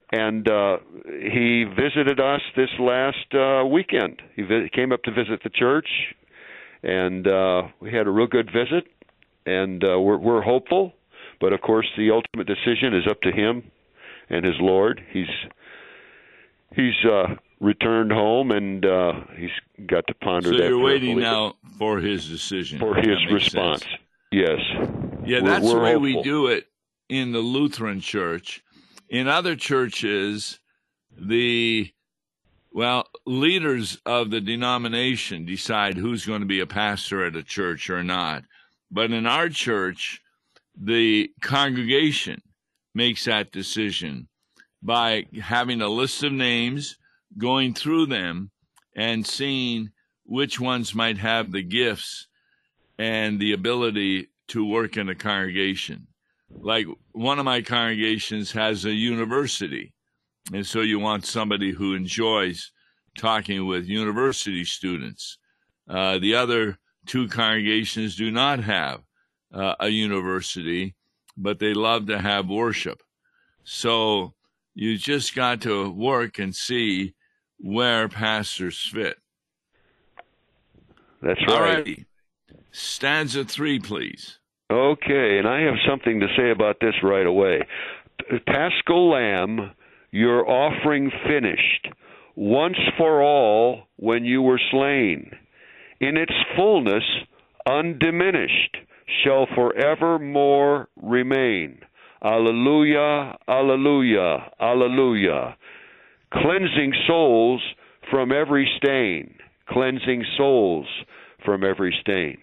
and 0.10 0.48
uh, 0.48 0.78
he 1.06 1.66
visited 1.66 2.18
us 2.22 2.40
this 2.56 2.70
last 2.80 3.34
uh, 3.34 3.66
weekend. 3.66 4.22
He 4.38 4.44
vi- 4.44 4.70
came 4.74 4.94
up 4.94 5.04
to 5.04 5.12
visit 5.12 5.42
the 5.44 5.50
church, 5.50 5.90
and 6.82 7.28
uh, 7.28 7.64
we 7.82 7.92
had 7.92 8.08
a 8.08 8.10
real 8.10 8.28
good 8.28 8.50
visit. 8.54 8.86
And 9.46 9.84
uh, 9.84 10.00
we're, 10.00 10.18
we're 10.18 10.42
hopeful, 10.42 10.94
but 11.40 11.52
of 11.54 11.62
course, 11.62 11.88
the 11.98 12.12
ultimate 12.12 12.48
decision 12.48 12.94
is 12.94 13.06
up 13.10 13.22
to 13.22 13.32
him 13.32 13.70
and 14.30 14.46
his 14.46 14.56
Lord. 14.60 15.02
He's 15.12 15.28
he's 16.76 16.96
uh, 17.06 17.36
returned 17.60 18.12
home, 18.12 18.52
and 18.52 18.86
uh, 18.86 19.14
he's 19.36 19.50
got 19.88 20.06
to 20.08 20.14
ponder 20.16 20.50
So 20.52 20.58
that. 20.58 20.68
you're 20.68 20.80
waiting 20.84 21.20
now 21.20 21.56
for 21.78 22.00
his 22.00 22.28
decision. 22.28 22.80
for 22.80 22.96
his 22.96 23.18
response. 23.32 23.82
sense. 23.84 23.96
Yes. 24.32 24.60
Yeah, 25.26 25.42
We're- 25.42 25.42
that's 25.46 25.68
the 25.68 25.74
we're 25.76 25.84
way 25.84 25.96
we 25.98 26.22
do 26.22 26.48
it 26.48 26.68
in 27.10 27.32
the 27.32 27.40
Lutheran 27.40 28.00
Church. 28.02 28.62
In 29.10 29.28
other 29.28 29.56
churches, 29.56 30.60
the 31.18 31.92
well, 32.74 33.08
leaders 33.26 33.98
of 34.06 34.30
the 34.30 34.42
denomination 34.42 35.46
decide 35.46 35.98
who's 35.98 36.26
going 36.26 36.42
to 36.42 36.46
be 36.46 36.60
a 36.60 36.68
pastor 36.68 37.26
at 37.26 37.36
a 37.36 37.42
church 37.42 37.90
or 37.90 38.04
not. 38.04 38.44
But 38.92 39.12
in 39.12 39.26
our 39.26 39.50
church, 39.50 40.22
the 40.80 41.32
congregation 41.42 42.42
makes 42.94 43.26
that 43.26 43.52
decision 43.52 44.28
by 44.84 45.26
having 45.42 45.82
a 45.82 45.88
list 45.88 46.24
of 46.24 46.32
names, 46.34 46.98
going 47.38 47.74
through 47.74 48.08
them, 48.08 48.52
and 48.96 49.26
seeing 49.26 49.92
which 50.26 50.60
ones 50.60 50.96
might 50.96 51.18
have 51.18 51.52
the 51.52 51.64
gifts 51.64 52.28
and 52.98 53.40
the 53.40 53.54
ability 53.54 54.30
to 54.48 54.66
work 54.66 54.98
in 54.98 55.10
a 55.10 55.16
congregation. 55.16 56.08
Like 56.50 56.88
one 57.12 57.40
of 57.40 57.46
my 57.46 57.62
congregations 57.62 58.52
has 58.54 58.86
a 58.86 58.92
university, 58.92 59.94
and 60.54 60.66
so 60.66 60.82
you 60.82 61.00
want 61.00 61.26
somebody 61.26 61.72
who 61.72 61.94
enjoys 61.94 62.72
talking 63.18 63.66
with 63.68 63.86
university 63.88 64.64
students. 64.64 65.38
Uh, 65.90 66.20
the 66.20 66.36
other 66.36 66.78
two 67.06 67.28
congregations 67.28 68.16
do 68.16 68.32
not 68.32 68.60
have 68.60 69.02
uh, 69.54 69.76
a 69.80 69.90
university, 69.90 70.96
but 71.36 71.60
they 71.60 71.74
love 71.74 72.08
to 72.08 72.20
have 72.20 72.50
worship. 72.50 73.02
So 73.64 74.34
You 74.80 74.96
just 74.96 75.34
got 75.34 75.62
to 75.62 75.90
work 75.90 76.38
and 76.38 76.56
see 76.56 77.16
where 77.60 78.08
pastors 78.08 78.80
fit. 78.80 79.18
That's 81.22 81.40
right. 81.48 81.56
All 81.56 81.62
righty. 81.62 82.06
Stanza 82.72 83.44
three, 83.44 83.80
please. 83.80 84.40
Okay, 84.72 85.38
and 85.40 85.48
I 85.48 85.62
have 85.62 85.76
something 85.88 86.20
to 86.20 86.28
say 86.38 86.52
about 86.52 86.78
this 86.82 86.96
right 87.02 87.26
away. 87.26 87.66
Paschal 88.46 89.12
Lamb, 89.12 89.72
your 90.12 90.48
offering 90.48 91.12
finished, 91.26 91.88
once 92.36 92.78
for 92.98 93.24
all 93.24 93.84
when 93.96 94.26
you 94.26 94.42
were 94.42 94.60
slain. 94.72 95.32
In 96.00 96.18
its 96.18 96.34
fullness, 96.56 97.04
undiminished, 97.66 98.78
shall 99.24 99.48
forevermore 99.56 100.90
remain. 101.02 101.80
Alleluia, 102.24 103.38
alleluia, 103.48 104.52
alleluia. 104.60 105.56
Cleansing 106.34 106.94
souls 107.08 107.62
from 108.12 108.32
every 108.32 108.70
stain, 108.78 109.36
cleansing 109.68 110.26
souls 110.38 110.88
from 111.46 111.64
every 111.64 111.96
stain. 112.02 112.38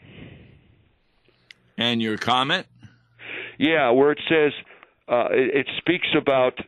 And 1.76 2.00
your 2.00 2.16
comment? 2.16 2.66
Yeah, 3.58 3.90
where 3.90 4.12
it 4.12 4.20
says, 4.28 4.52
uh, 5.08 5.28
it, 5.30 5.54
it 5.54 5.66
speaks 5.78 6.08
about 6.16 6.58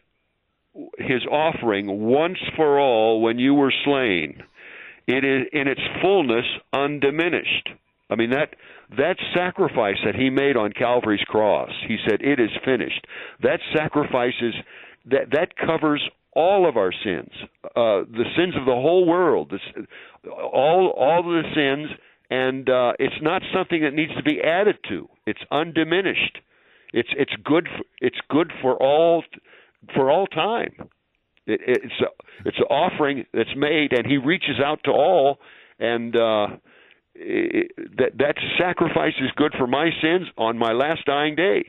his 0.99 1.25
offering 1.31 2.07
once 2.07 2.39
for 2.55 2.79
all 2.79 3.23
when 3.23 3.39
you 3.39 3.55
were 3.55 3.73
slain. 3.85 4.43
It 5.07 5.25
is 5.25 5.47
in 5.53 5.69
its 5.69 5.81
fullness 6.03 6.45
undiminished. 6.73 7.71
I 8.11 8.17
mean 8.17 8.31
that 8.31 8.55
that 8.97 9.17
sacrifice 9.35 9.97
that 10.05 10.15
he 10.15 10.31
made 10.31 10.57
on 10.57 10.73
Calvary's 10.73 11.25
cross. 11.27 11.71
He 11.89 11.97
said 12.09 12.21
it 12.21 12.39
is 12.39 12.51
finished. 12.65 13.07
That 13.43 13.61
sacrifice 13.75 14.35
is 14.41 14.55
that 15.07 15.31
that 15.33 15.57
covers 15.57 16.03
all 16.37 16.69
of 16.69 16.77
our 16.77 16.93
sins, 16.93 17.31
uh, 17.65 18.05
the 18.13 18.29
sins 18.37 18.55
of 18.55 18.67
the 18.67 18.73
whole 18.73 19.07
world, 19.07 19.51
this, 19.51 19.87
all 20.31 20.93
all 20.97 21.21
of 21.21 21.25
the 21.25 21.49
sins, 21.55 21.99
and 22.31 22.69
uh, 22.69 22.93
it's 22.99 23.23
not 23.23 23.41
something 23.55 23.83
that 23.83 23.95
needs 23.95 24.15
to 24.17 24.23
be 24.23 24.41
added 24.43 24.77
to. 24.91 25.09
It's 25.27 25.41
undiminished. 25.51 26.39
It's 26.93 27.09
it's 27.17 27.33
good. 27.43 27.67
For, 27.67 27.85
it's 28.01 28.19
good 28.29 28.53
for 28.61 28.77
all 28.77 29.25
for 29.95 30.11
all 30.11 30.27
time. 30.27 30.75
It, 31.47 31.61
it's 31.67 32.01
a, 32.01 32.49
it's 32.49 32.59
an 32.59 32.65
offering 32.65 33.25
that's 33.33 33.57
made, 33.57 33.93
and 33.93 34.07
He 34.07 34.19
reaches 34.19 34.61
out 34.63 34.81
to 34.85 34.91
all, 34.91 35.39
and 35.79 36.15
uh, 36.15 36.47
it, 37.15 37.73
that 37.97 38.19
that 38.19 38.37
sacrifice 38.59 39.15
is 39.21 39.31
good 39.37 39.55
for 39.57 39.67
my 39.67 39.89
sins 40.03 40.29
on 40.37 40.59
my 40.59 40.73
last 40.73 41.07
dying 41.07 41.35
day. 41.35 41.65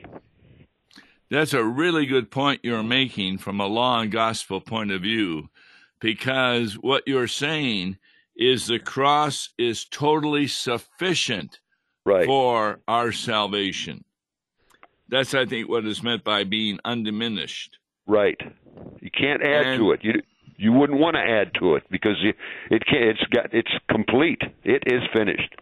That's 1.30 1.52
a 1.52 1.64
really 1.64 2.06
good 2.06 2.30
point 2.30 2.60
you're 2.62 2.82
making 2.82 3.38
from 3.38 3.60
a 3.60 3.66
law 3.66 4.00
and 4.00 4.10
gospel 4.10 4.60
point 4.60 4.90
of 4.90 5.02
view, 5.02 5.50
because 6.00 6.74
what 6.74 7.02
you're 7.06 7.28
saying 7.28 7.98
is 8.34 8.66
the 8.66 8.78
cross 8.78 9.50
is 9.58 9.84
totally 9.84 10.46
sufficient 10.46 11.60
right. 12.04 12.24
for 12.24 12.80
our 12.88 13.12
salvation. 13.12 14.04
That's, 15.08 15.34
I 15.34 15.44
think, 15.44 15.68
what 15.68 15.86
is 15.86 16.02
meant 16.02 16.24
by 16.24 16.44
being 16.44 16.78
undiminished. 16.84 17.78
Right. 18.06 18.40
You 19.00 19.10
can't 19.10 19.42
add 19.42 19.66
And- 19.66 19.80
to 19.80 19.92
it. 19.92 20.00
You 20.02 20.22
you 20.60 20.72
wouldn't 20.72 20.98
want 20.98 21.14
to 21.14 21.20
add 21.20 21.54
to 21.60 21.76
it 21.76 21.84
because 21.88 22.16
you, 22.20 22.32
it 22.68 22.84
can 22.84 23.00
It's 23.00 23.22
got. 23.30 23.54
It's 23.54 23.70
complete. 23.88 24.42
It 24.64 24.82
is 24.86 25.02
finished. 25.12 25.54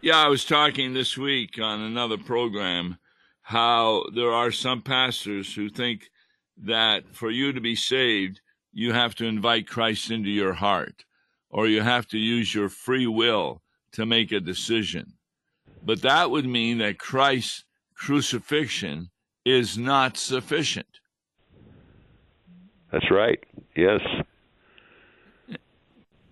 Yeah, 0.00 0.16
I 0.16 0.28
was 0.28 0.46
talking 0.46 0.94
this 0.94 1.18
week 1.18 1.58
on 1.60 1.82
another 1.82 2.16
program 2.16 2.96
how 3.46 4.02
there 4.12 4.32
are 4.32 4.50
some 4.50 4.82
pastors 4.82 5.54
who 5.54 5.68
think 5.68 6.10
that 6.56 7.04
for 7.14 7.30
you 7.30 7.52
to 7.52 7.60
be 7.60 7.76
saved, 7.76 8.40
you 8.72 8.92
have 8.92 9.14
to 9.14 9.24
invite 9.24 9.68
Christ 9.68 10.10
into 10.10 10.30
your 10.30 10.54
heart 10.54 11.04
or 11.48 11.68
you 11.68 11.80
have 11.80 12.08
to 12.08 12.18
use 12.18 12.52
your 12.52 12.68
free 12.68 13.06
will 13.06 13.62
to 13.92 14.04
make 14.04 14.32
a 14.32 14.40
decision. 14.40 15.12
But 15.80 16.02
that 16.02 16.32
would 16.32 16.44
mean 16.44 16.78
that 16.78 16.98
Christ's 16.98 17.62
crucifixion 17.94 19.10
is 19.44 19.78
not 19.78 20.16
sufficient. 20.16 20.98
That's 22.90 23.08
right. 23.12 23.38
Yes. 23.76 24.00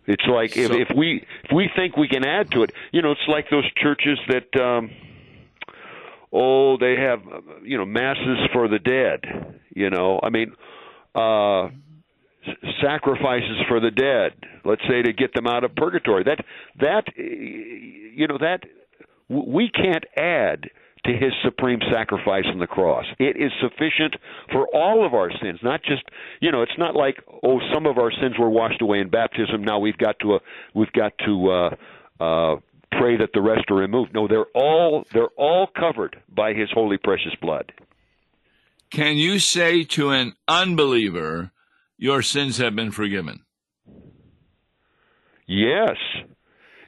It's 0.09 0.27
like 0.27 0.57
if, 0.57 0.66
So- 0.72 0.81
if 0.81 0.88
we 0.96 1.24
if 1.44 1.53
we 1.55 1.70
think 1.77 1.96
we 1.96 2.09
can 2.09 2.27
add 2.27 2.50
to 2.50 2.64
it, 2.64 2.72
you 2.90 3.03
know, 3.03 3.12
it's 3.12 3.29
like 3.29 3.48
those 3.50 3.70
churches 3.81 4.18
that 4.29 4.61
um 4.61 4.90
oh, 6.35 6.77
they 6.79 6.97
have 6.97 7.20
you 7.62 7.79
know, 7.79 7.87
masses 7.87 8.38
for 8.53 8.68
the 8.68 8.79
dead, 8.79 9.61
you 9.75 9.90
know. 9.90 10.20
I 10.23 10.31
mean, 10.31 10.53
uh 11.14 11.68
sacrifices 12.83 13.57
for 13.68 13.81
the 13.81 13.90
dead, 13.90 14.33
let's 14.64 14.83
say 14.88 15.03
to 15.03 15.12
get 15.12 15.35
them 15.35 15.47
out 15.47 15.64
of 15.64 15.75
purgatory. 15.75 16.25
That 16.25 16.44
that 16.81 17.05
uh, 17.18 17.23
you 17.23 18.27
know, 18.29 18.38
that 18.38 18.61
we 19.29 19.70
can't 19.70 20.05
add 20.16 20.70
to 21.07 21.12
his 21.12 21.33
supreme 21.44 21.81
sacrifice 21.92 22.44
on 22.47 22.59
the 22.59 22.66
cross. 22.66 23.05
It 23.18 23.37
is 23.37 23.53
sufficient 23.61 24.16
for 24.51 24.66
all 24.75 25.05
of 25.05 25.12
our 25.14 25.31
sins, 25.42 25.59
not 25.62 25.83
just 25.83 26.03
you 26.40 26.51
know. 26.51 26.62
It's 26.62 26.79
not 26.79 26.94
like 26.94 27.16
oh, 27.42 27.61
some 27.73 27.87
of 27.87 27.99
our 27.99 28.11
sins 28.11 28.35
were 28.38 28.51
washed 28.51 28.83
away 28.83 29.01
in 29.01 29.11
baptism. 29.11 29.64
Now 29.64 29.79
we've 29.79 29.99
got 29.99 30.18
to 30.20 30.35
uh, 30.35 30.38
we've 30.75 30.92
got 30.92 31.12
to 31.27 31.51
uh, 31.51 32.25
uh, 32.25 32.57
pray 32.99 33.17
that 33.17 33.31
the 33.33 33.41
rest 33.41 33.71
are 33.71 33.77
removed. 33.77 34.15
No, 34.15 34.27
they're 34.29 34.47
all 34.55 35.05
they're 35.13 35.35
all 35.37 35.67
covered 35.67 36.17
by 36.29 36.53
his 36.53 36.71
holy 36.73 36.99
precious 36.99 37.35
blood. 37.41 37.73
Can 38.91 39.17
you 39.17 39.39
say 39.39 39.83
to 39.85 40.11
an 40.11 40.35
unbeliever, 40.47 41.51
your 41.99 42.23
sins 42.23 42.59
have 42.59 42.77
been 42.77 42.91
forgiven? 42.91 43.41
Yes, 45.47 45.97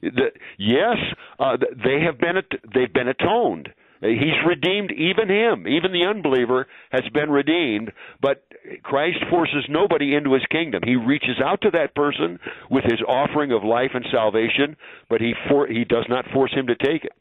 the, 0.03 0.31
yes, 0.59 0.97
uh, 1.38 1.57
they 1.59 2.01
have 2.05 2.19
been 2.19 2.37
they've 2.75 2.92
been 2.92 3.09
atoned. 3.09 3.71
He's 4.00 4.37
redeemed 4.46 4.92
even 4.92 5.28
him, 5.30 5.66
even 5.66 5.92
the 5.92 6.04
unbeliever 6.04 6.66
has 6.92 7.02
been 7.12 7.30
redeemed. 7.30 7.92
But 8.20 8.44
Christ 8.82 9.18
forces 9.30 9.64
nobody 9.68 10.14
into 10.14 10.35
his 10.35 10.44
kingdom. 10.50 10.82
He 10.85 10.96
reaches 10.96 11.40
out 11.42 11.62
to 11.62 11.70
that 11.72 11.94
person 11.94 12.38
with 12.70 12.85
his 12.85 13.00
offering 13.09 13.52
of 13.52 13.64
life 13.64 13.92
and 13.94 14.04
salvation, 14.12 14.76
but 15.09 15.20
he 15.20 15.35
for, 15.48 15.66
he 15.66 15.85
does 15.85 16.04
not 16.09 16.26
force 16.32 16.52
him 16.52 16.66
to 16.66 16.74
take 16.76 17.04
it. 17.04 17.12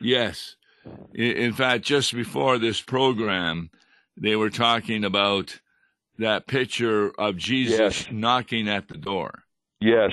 Yes. 0.00 0.56
In 1.14 1.52
fact, 1.54 1.84
just 1.84 2.14
before 2.14 2.58
this 2.58 2.80
program, 2.82 3.70
they 4.16 4.36
were 4.36 4.50
talking 4.50 5.04
about 5.04 5.60
that 6.18 6.46
picture 6.46 7.10
of 7.18 7.36
Jesus 7.36 7.78
Yes. 7.78 8.08
knocking 8.12 8.68
at 8.68 8.88
the 8.88 8.98
door. 8.98 9.44
Yes, 9.80 10.12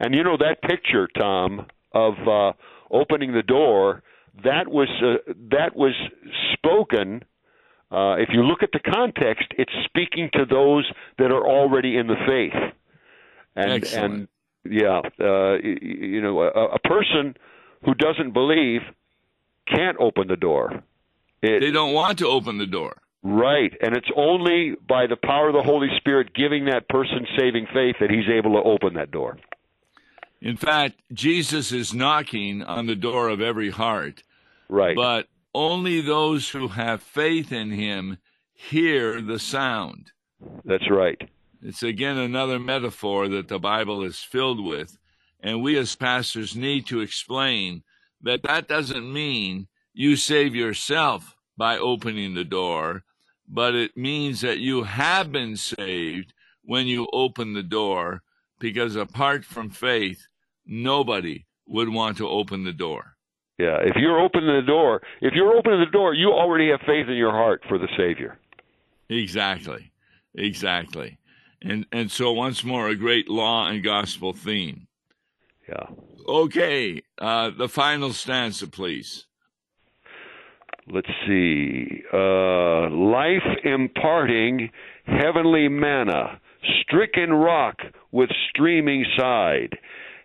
and 0.00 0.14
you 0.14 0.22
know 0.22 0.36
that 0.36 0.60
picture, 0.62 1.08
Tom, 1.16 1.66
of 1.92 2.14
uh, 2.26 2.52
opening 2.90 3.32
the 3.32 3.42
door. 3.42 4.02
That 4.44 4.68
was 4.68 4.88
uh, 5.02 5.32
that 5.50 5.74
was 5.74 5.94
spoken. 6.52 7.24
Uh, 7.90 8.16
if 8.18 8.28
you 8.32 8.42
look 8.42 8.62
at 8.62 8.70
the 8.72 8.80
context, 8.80 9.46
it's 9.56 9.72
speaking 9.84 10.28
to 10.34 10.44
those 10.44 10.90
that 11.18 11.30
are 11.30 11.46
already 11.46 11.96
in 11.96 12.06
the 12.06 12.16
faith. 12.26 12.72
And 13.56 13.72
Excellent. 13.72 14.14
and 14.14 14.28
yeah, 14.70 15.00
uh, 15.20 15.56
you 15.62 16.20
know, 16.20 16.42
a, 16.42 16.74
a 16.74 16.78
person 16.80 17.34
who 17.84 17.94
doesn't 17.94 18.32
believe 18.32 18.82
can't 19.66 19.96
open 19.98 20.28
the 20.28 20.36
door. 20.36 20.82
It, 21.42 21.60
They 21.60 21.70
don't 21.70 21.92
want 21.94 22.18
to 22.18 22.26
open 22.26 22.58
the 22.58 22.66
door. 22.66 23.00
Right, 23.22 23.72
and 23.80 23.96
it's 23.96 24.10
only 24.16 24.74
by 24.88 25.06
the 25.06 25.16
power 25.16 25.48
of 25.48 25.54
the 25.54 25.62
Holy 25.62 25.88
Spirit 25.96 26.34
giving 26.34 26.66
that 26.66 26.88
person 26.88 27.26
saving 27.36 27.66
faith 27.74 27.96
that 28.00 28.10
he's 28.10 28.28
able 28.32 28.52
to 28.52 28.62
open 28.68 28.94
that 28.94 29.10
door. 29.10 29.38
In 30.40 30.56
fact, 30.56 31.00
Jesus 31.12 31.72
is 31.72 31.92
knocking 31.92 32.62
on 32.62 32.86
the 32.86 32.94
door 32.94 33.28
of 33.28 33.40
every 33.40 33.70
heart, 33.70 34.22
Right. 34.68 34.94
but 34.96 35.26
only 35.54 36.00
those 36.00 36.50
who 36.50 36.68
have 36.68 37.02
faith 37.02 37.52
in 37.52 37.70
him 37.70 38.18
hear 38.52 39.20
the 39.20 39.38
sound. 39.38 40.12
That's 40.64 40.90
right. 40.90 41.20
It's 41.62 41.82
again 41.82 42.18
another 42.18 42.58
metaphor 42.58 43.28
that 43.28 43.48
the 43.48 43.58
Bible 43.58 44.04
is 44.04 44.18
filled 44.18 44.64
with. 44.64 44.98
And 45.40 45.62
we 45.62 45.76
as 45.78 45.94
pastors 45.96 46.56
need 46.56 46.86
to 46.86 47.00
explain 47.00 47.82
that 48.22 48.42
that 48.42 48.68
doesn't 48.68 49.12
mean 49.12 49.68
you 49.94 50.16
save 50.16 50.54
yourself 50.54 51.36
by 51.56 51.78
opening 51.78 52.34
the 52.34 52.44
door, 52.44 53.04
but 53.48 53.74
it 53.74 53.96
means 53.96 54.40
that 54.40 54.58
you 54.58 54.84
have 54.84 55.32
been 55.32 55.56
saved 55.56 56.32
when 56.62 56.86
you 56.86 57.08
open 57.12 57.54
the 57.54 57.62
door, 57.62 58.22
because 58.60 58.94
apart 58.96 59.44
from 59.44 59.70
faith, 59.70 60.28
nobody 60.66 61.46
would 61.66 61.88
want 61.88 62.16
to 62.18 62.28
open 62.28 62.64
the 62.64 62.72
door. 62.72 63.16
Yeah, 63.58 63.78
if 63.82 63.96
you're 63.96 64.20
opening 64.20 64.54
the 64.54 64.66
door, 64.66 65.02
if 65.20 65.34
you're 65.34 65.56
opening 65.56 65.80
the 65.80 65.90
door, 65.90 66.14
you 66.14 66.28
already 66.30 66.70
have 66.70 66.80
faith 66.86 67.08
in 67.08 67.14
your 67.16 67.32
heart 67.32 67.62
for 67.68 67.76
the 67.78 67.88
Savior. 67.96 68.38
Exactly. 69.08 69.92
Exactly. 70.34 71.18
And 71.62 71.86
and 71.90 72.10
so 72.10 72.32
once 72.32 72.62
more 72.62 72.88
a 72.88 72.94
great 72.94 73.28
law 73.28 73.66
and 73.68 73.82
gospel 73.82 74.32
theme. 74.32 74.86
Yeah. 75.68 75.86
Okay, 76.28 77.02
uh, 77.18 77.50
the 77.56 77.68
final 77.68 78.12
stanza, 78.12 78.68
please. 78.68 79.26
let's 80.90 81.08
see, 81.26 82.02
uh, 82.12 82.88
life 82.90 83.42
imparting 83.64 84.70
heavenly 85.06 85.68
manna, 85.68 86.40
stricken 86.82 87.32
rock 87.32 87.76
with 88.12 88.30
streaming 88.50 89.04
side, 89.18 89.76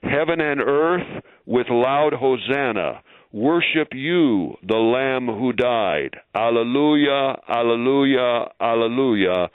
heaven 0.04 0.40
and 0.42 0.62
earth 0.62 1.24
with 1.46 1.68
loud 1.70 2.14
hosanna. 2.14 3.02
Worship 3.34 3.88
you, 3.94 4.58
the 4.62 4.78
Lamb 4.78 5.26
who 5.26 5.54
died. 5.54 6.18
Alleluia, 6.36 7.40
alleluia, 7.50 8.52
alleluia. 8.62 9.50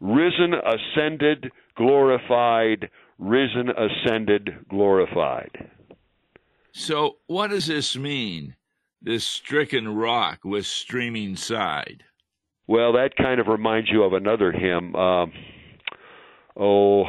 Risen, 0.00 0.52
ascended, 0.54 1.52
glorified, 1.76 2.90
risen, 3.20 3.68
ascended, 3.70 4.50
glorified. 4.68 5.70
So, 6.72 7.18
what 7.28 7.50
does 7.50 7.66
this 7.66 7.96
mean? 7.96 8.56
This 9.00 9.24
stricken 9.24 9.94
rock 9.94 10.40
with 10.44 10.66
streaming 10.66 11.36
side? 11.36 12.02
Well, 12.66 12.92
that 12.94 13.16
kind 13.16 13.40
of 13.40 13.46
reminds 13.46 13.90
you 13.90 14.02
of 14.02 14.12
another 14.12 14.50
hymn. 14.50 14.96
Um, 14.96 15.32
oh, 16.56 17.04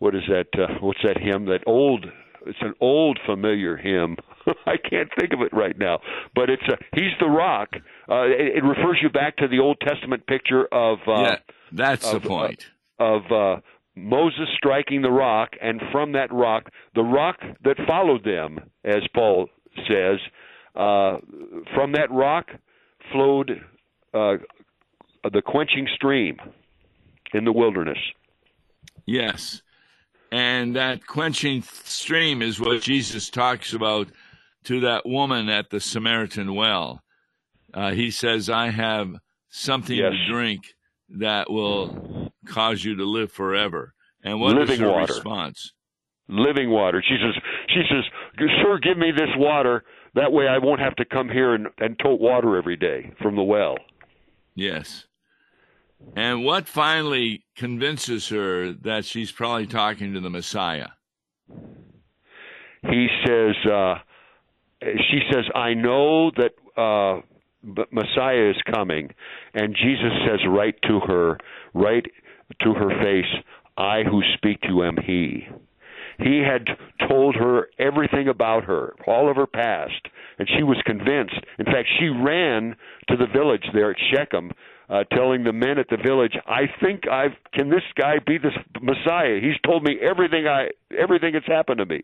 what 0.00 0.16
is 0.16 0.22
that? 0.28 0.46
Uh, 0.60 0.74
what's 0.80 1.02
that 1.04 1.18
hymn? 1.18 1.44
That 1.44 1.62
old. 1.66 2.04
It's 2.46 2.58
an 2.62 2.74
old 2.80 3.20
familiar 3.24 3.76
hymn. 3.76 4.16
I 4.66 4.76
can't 4.76 5.08
think 5.18 5.32
of 5.32 5.40
it 5.40 5.52
right 5.52 5.78
now, 5.78 6.00
but 6.34 6.50
it's 6.50 6.62
a. 6.68 6.76
He's 6.94 7.12
the 7.20 7.26
rock. 7.26 7.70
Uh, 8.08 8.22
it, 8.24 8.56
it 8.56 8.64
refers 8.64 8.98
you 9.02 9.08
back 9.08 9.36
to 9.38 9.48
the 9.48 9.58
Old 9.58 9.78
Testament 9.80 10.26
picture 10.26 10.66
of. 10.72 10.98
Uh, 11.06 11.20
yeah, 11.22 11.36
that's 11.72 12.12
of, 12.12 12.22
the 12.22 12.28
point. 12.28 12.66
of 12.98 13.22
uh, 13.30 13.60
Moses 13.94 14.48
striking 14.56 15.02
the 15.02 15.10
rock, 15.10 15.50
and 15.60 15.80
from 15.92 16.12
that 16.12 16.32
rock, 16.32 16.70
the 16.94 17.02
rock 17.02 17.36
that 17.64 17.76
followed 17.86 18.24
them, 18.24 18.58
as 18.84 19.02
Paul 19.14 19.48
says, 19.88 20.18
uh, 20.74 21.18
from 21.74 21.92
that 21.92 22.10
rock 22.10 22.46
flowed 23.12 23.50
uh, 24.14 24.36
the 25.32 25.42
quenching 25.44 25.88
stream 25.94 26.36
in 27.34 27.44
the 27.44 27.52
wilderness. 27.52 27.98
Yes. 29.06 29.62
And 30.30 30.76
that 30.76 31.06
quenching 31.06 31.62
stream 31.62 32.42
is 32.42 32.60
what 32.60 32.82
Jesus 32.82 33.30
talks 33.30 33.72
about 33.72 34.08
to 34.64 34.80
that 34.80 35.06
woman 35.06 35.48
at 35.48 35.70
the 35.70 35.80
Samaritan 35.80 36.54
well. 36.54 37.02
Uh, 37.74 37.92
he 37.92 38.10
says, 38.10 38.48
I 38.50 38.70
have 38.70 39.12
something 39.48 39.96
Yes. 39.96 40.12
to 40.12 40.32
drink 40.32 40.60
that 41.10 41.50
will 41.50 42.32
cause 42.46 42.84
you 42.84 42.96
to 42.96 43.04
live 43.04 43.32
forever. 43.32 43.94
And 44.22 44.40
what 44.40 44.52
is 44.58 44.68
Living 44.68 44.80
her 44.80 44.90
water. 44.92 45.12
response? 45.14 45.72
living 46.30 46.68
water. 46.70 47.02
She 47.06 47.16
says, 47.16 47.42
she 47.68 47.82
says, 47.90 48.04
sir, 48.62 48.78
give 48.82 48.98
me 48.98 49.10
this 49.12 49.30
water. 49.36 49.82
That 50.14 50.30
way 50.30 50.46
I 50.46 50.58
won't 50.58 50.80
have 50.80 50.94
to 50.96 51.06
come 51.06 51.30
here 51.30 51.54
and, 51.54 51.68
and 51.78 51.98
tote 51.98 52.20
water 52.20 52.56
every 52.56 52.76
day 52.76 53.12
from 53.22 53.34
the 53.34 53.42
well. 53.42 53.76
Yes. 54.54 55.06
And 56.16 56.44
what 56.44 56.68
finally 56.68 57.44
convinces 57.56 58.28
her 58.28 58.72
that 58.72 59.06
she's 59.06 59.32
probably 59.32 59.66
talking 59.66 60.12
to 60.12 60.20
the 60.20 60.28
Messiah? 60.28 60.88
He 62.82 63.08
says, 63.26 63.54
uh, 63.66 63.94
she 64.82 65.20
says, 65.32 65.44
I 65.54 65.74
know 65.74 66.30
that 66.32 66.52
uh, 66.76 67.20
Messiah 67.90 68.50
is 68.50 68.56
coming. 68.72 69.10
And 69.54 69.74
Jesus 69.74 70.12
says 70.26 70.40
right 70.48 70.74
to 70.88 71.00
her, 71.06 71.38
right 71.74 72.04
to 72.62 72.74
her 72.74 72.90
face, 73.02 73.42
I 73.76 74.02
who 74.02 74.22
speak 74.36 74.60
to 74.62 74.68
you 74.68 74.84
am 74.84 74.96
he. 75.04 75.46
He 76.18 76.42
had 76.42 76.66
told 77.08 77.36
her 77.36 77.68
everything 77.78 78.28
about 78.28 78.64
her, 78.64 78.94
all 79.06 79.30
of 79.30 79.36
her 79.36 79.46
past, 79.46 80.08
and 80.38 80.48
she 80.56 80.64
was 80.64 80.76
convinced. 80.84 81.38
In 81.60 81.64
fact, 81.64 81.88
she 81.98 82.08
ran 82.08 82.74
to 83.08 83.16
the 83.16 83.28
village 83.32 83.64
there 83.72 83.92
at 83.92 83.96
Shechem, 84.12 84.50
uh, 84.90 85.04
telling 85.12 85.44
the 85.44 85.52
men 85.52 85.78
at 85.78 85.88
the 85.88 85.96
village, 85.96 86.36
"I 86.44 86.66
think 86.80 87.06
I've 87.06 87.36
can 87.52 87.68
this 87.68 87.84
guy 87.94 88.18
be 88.18 88.38
the 88.38 88.50
Messiah? 88.80 89.38
He's 89.40 89.58
told 89.64 89.84
me 89.84 90.00
everything 90.00 90.48
I 90.48 90.70
everything 90.96 91.34
that's 91.34 91.46
happened 91.46 91.78
to 91.78 91.86
me." 91.86 92.02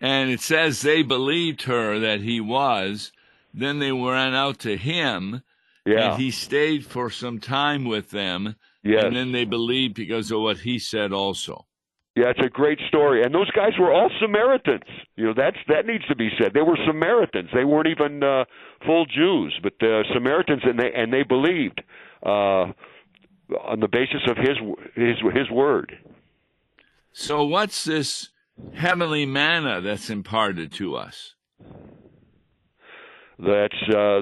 And 0.00 0.30
it 0.30 0.40
says 0.40 0.80
they 0.82 1.02
believed 1.02 1.62
her 1.64 1.98
that 1.98 2.20
he 2.20 2.40
was. 2.40 3.12
Then 3.52 3.78
they 3.80 3.92
ran 3.92 4.34
out 4.34 4.58
to 4.60 4.76
him, 4.76 5.42
Yeah, 5.84 6.12
and 6.12 6.22
he 6.22 6.30
stayed 6.30 6.86
for 6.86 7.10
some 7.10 7.38
time 7.40 7.84
with 7.84 8.10
them. 8.10 8.54
yes, 8.82 9.04
And 9.04 9.14
then 9.16 9.32
they 9.32 9.44
believed 9.44 9.94
because 9.94 10.30
of 10.30 10.40
what 10.40 10.58
he 10.58 10.78
said 10.78 11.12
also. 11.12 11.66
yeah. 12.16 12.30
It's 12.30 12.40
a 12.40 12.48
great 12.48 12.78
story, 12.88 13.22
and 13.24 13.34
those 13.34 13.50
guys 13.50 13.72
were 13.78 13.92
all 13.92 14.10
Samaritans. 14.20 14.84
You 15.16 15.26
know, 15.26 15.34
that's 15.36 15.56
that 15.68 15.84
needs 15.86 16.06
to 16.08 16.16
be 16.16 16.30
said. 16.40 16.54
They 16.54 16.62
were 16.62 16.78
Samaritans. 16.86 17.50
They 17.52 17.64
weren't 17.64 17.88
even 17.88 18.22
uh, 18.22 18.44
full 18.86 19.04
Jews, 19.06 19.58
but 19.62 19.74
uh, 19.82 20.02
Samaritans, 20.14 20.62
and 20.64 20.78
they 20.78 20.92
and 20.94 21.12
they 21.12 21.24
believed 21.24 21.82
uh, 22.24 22.72
on 23.72 23.80
the 23.80 23.88
basis 23.88 24.22
of 24.28 24.36
his 24.38 24.56
his 24.94 25.16
his 25.34 25.50
word. 25.50 25.92
So, 27.12 27.44
what's 27.44 27.84
this 27.84 28.28
heavenly 28.74 29.26
manna 29.26 29.80
that's 29.80 30.10
imparted 30.10 30.72
to 30.72 30.96
us? 30.96 31.34
That's 33.38 33.82
uh, 33.94 34.20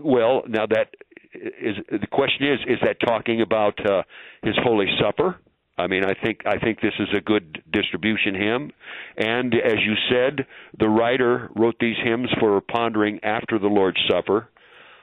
well. 0.00 0.42
Now 0.48 0.66
that 0.66 0.88
is 1.34 1.76
the 1.90 2.06
question 2.10 2.46
is: 2.46 2.60
is 2.66 2.78
that 2.82 2.96
talking 3.06 3.42
about 3.42 3.78
uh, 3.84 4.02
his 4.42 4.54
Holy 4.62 4.86
Supper? 5.00 5.36
I 5.78 5.86
mean, 5.86 6.04
I 6.04 6.14
think 6.14 6.40
I 6.46 6.58
think 6.58 6.80
this 6.80 6.94
is 6.98 7.08
a 7.14 7.20
good 7.20 7.62
distribution 7.70 8.34
hymn, 8.34 8.72
and 9.18 9.54
as 9.54 9.78
you 9.84 9.94
said, 10.10 10.46
the 10.78 10.88
writer 10.88 11.50
wrote 11.54 11.76
these 11.78 11.96
hymns 12.02 12.30
for 12.40 12.60
pondering 12.62 13.20
after 13.22 13.58
the 13.58 13.66
Lord's 13.68 14.00
Supper. 14.10 14.48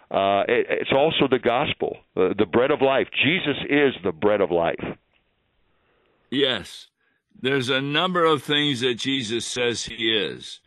Uh, 0.09 0.43
it, 0.47 0.67
it's 0.69 0.91
also 0.91 1.27
the 1.29 1.39
gospel, 1.39 1.97
uh, 2.15 2.29
the 2.37 2.45
bread 2.45 2.71
of 2.71 2.81
life. 2.81 3.07
Jesus 3.23 3.57
is 3.69 3.93
the 4.03 4.11
bread 4.11 4.41
of 4.41 4.51
life. 4.51 4.83
Yes. 6.29 6.87
There's 7.39 7.69
a 7.69 7.81
number 7.81 8.23
of 8.23 8.43
things 8.43 8.79
that 8.81 8.95
Jesus 8.95 9.45
says 9.45 9.83
he 9.83 10.15
is. 10.15 10.59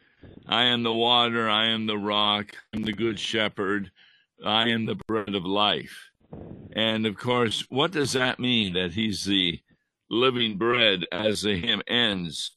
I 0.46 0.64
am 0.64 0.82
the 0.82 0.92
water, 0.92 1.48
I 1.48 1.66
am 1.66 1.86
the 1.86 1.98
rock, 1.98 2.56
I'm 2.74 2.82
the 2.82 2.92
good 2.92 3.18
shepherd, 3.18 3.90
I 4.44 4.68
am 4.68 4.86
the 4.86 4.96
bread 5.06 5.34
of 5.34 5.44
life. 5.44 6.10
And 6.72 7.06
of 7.06 7.16
course, 7.16 7.64
what 7.70 7.92
does 7.92 8.12
that 8.12 8.38
mean 8.38 8.74
that 8.74 8.92
he's 8.92 9.24
the 9.24 9.60
living 10.10 10.58
bread 10.58 11.04
as 11.10 11.42
the 11.42 11.56
hymn 11.56 11.82
ends? 11.86 12.52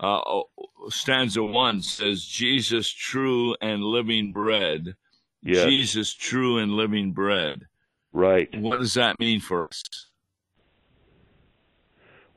Uh, 0.00 0.40
stanza 0.88 1.42
one 1.42 1.80
says, 1.82 2.24
Jesus, 2.24 2.88
true 2.88 3.54
and 3.60 3.82
living 3.82 4.32
bread. 4.32 4.96
Yes, 5.42 5.64
Jesus, 5.66 6.12
true 6.12 6.58
and 6.58 6.72
living 6.72 7.12
bread. 7.12 7.66
right. 8.12 8.48
What 8.58 8.80
does 8.80 8.94
that 8.94 9.18
mean 9.20 9.40
for 9.40 9.66
us? 9.66 9.82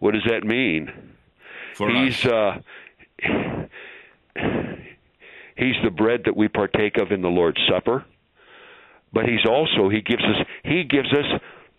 What 0.05 0.13
does 0.13 0.25
that 0.29 0.43
mean? 0.43 0.91
For 1.73 1.89
he's 1.89 2.23
uh 2.27 2.59
he's 5.57 5.75
the 5.83 5.89
bread 5.89 6.21
that 6.25 6.37
we 6.37 6.47
partake 6.47 6.97
of 6.97 7.11
in 7.11 7.23
the 7.23 7.27
Lord's 7.27 7.57
Supper. 7.67 8.05
But 9.11 9.25
he's 9.25 9.43
also 9.49 9.89
he 9.89 10.01
gives 10.01 10.21
us 10.21 10.45
he 10.63 10.83
gives 10.83 11.11
us 11.11 11.25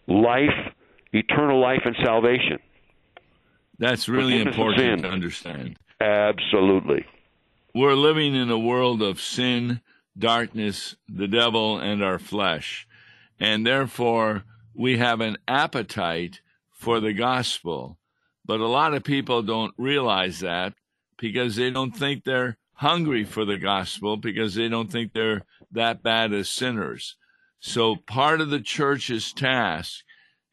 life, 0.09 0.75
eternal 1.13 1.61
life 1.61 1.83
and 1.85 1.95
salvation. 2.03 2.59
That's 3.79 4.09
really 4.09 4.41
important 4.41 5.03
to 5.03 5.09
understand. 5.09 5.77
Absolutely. 6.01 7.07
We're 7.77 7.95
living 7.95 8.35
in 8.35 8.51
a 8.51 8.59
world 8.59 9.03
of 9.03 9.21
sin, 9.21 9.83
darkness, 10.19 10.97
the 11.09 11.29
devil, 11.29 11.79
and 11.79 12.03
our 12.03 12.19
flesh. 12.19 12.89
And 13.39 13.65
therefore, 13.65 14.43
we 14.75 14.99
have 14.99 15.21
an 15.21 15.37
appetite 15.47 16.41
for 16.73 16.99
the 16.99 17.13
gospel. 17.13 17.99
But 18.47 18.61
a 18.61 18.69
lot 18.69 18.95
of 18.95 19.03
people 19.03 19.43
don't 19.43 19.75
realize 19.77 20.41
that 20.41 20.75
because 21.19 21.57
they 21.57 21.71
don't 21.71 21.97
think 21.97 22.25
they're 22.25 22.57
hungry 22.75 23.25
for 23.25 23.45
the 23.45 23.59
gospel 23.59 24.17
because 24.17 24.55
they 24.55 24.69
don't 24.69 24.91
think 24.91 25.13
they're 25.13 25.45
that 25.73 26.03
bad 26.03 26.33
as 26.33 26.49
sinners. 26.49 27.17
So 27.59 27.97
part 27.97 28.41
of 28.41 28.51
the 28.51 28.61
church's 28.61 29.33
task 29.33 30.05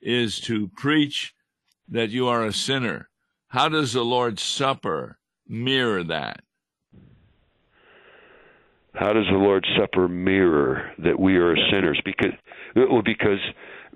is 0.02 0.40
to 0.42 0.70
preach 0.70 1.34
that 1.88 2.10
you 2.10 2.28
are 2.28 2.46
a 2.46 2.54
sinner. 2.54 3.10
How 3.50 3.70
does 3.70 3.94
the 3.94 4.04
Lord's 4.04 4.42
Supper 4.42 5.20
mirror 5.48 6.04
that? 6.04 6.42
How 8.96 9.14
does 9.14 9.26
the 9.30 9.38
Lord's 9.38 9.68
Supper 9.78 10.08
mirror 10.08 10.92
that 11.00 11.20
we 11.20 11.38
are 11.38 11.56
sinners? 11.72 12.00
Because 12.06 12.34
because 12.74 13.40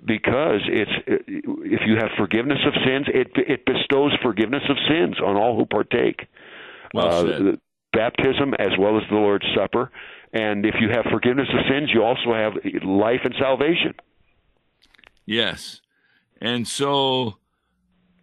because 0.04 0.60
it's 0.66 0.90
if 1.06 1.80
you 1.86 1.96
have 1.96 2.10
forgiveness 2.16 2.58
of 2.66 2.72
sins, 2.84 3.06
it 3.12 3.30
it 3.34 3.64
bestows 3.64 4.16
forgiveness 4.22 4.62
of 4.68 4.76
sins 4.88 5.18
on 5.20 5.36
all 5.36 5.56
who 5.56 5.66
partake. 5.66 6.26
Well 6.94 7.50
uh, 7.50 7.56
baptism 7.92 8.54
as 8.58 8.70
well 8.78 8.96
as 8.96 9.04
the 9.10 9.16
Lord's 9.16 9.46
Supper. 9.56 9.90
And 10.32 10.66
if 10.66 10.74
you 10.80 10.90
have 10.90 11.06
forgiveness 11.10 11.48
of 11.52 11.60
sins, 11.70 11.90
you 11.92 12.02
also 12.02 12.34
have 12.34 12.52
life 12.84 13.20
and 13.24 13.34
salvation. 13.38 13.94
Yes. 15.24 15.80
And 16.40 16.68
so 16.68 17.38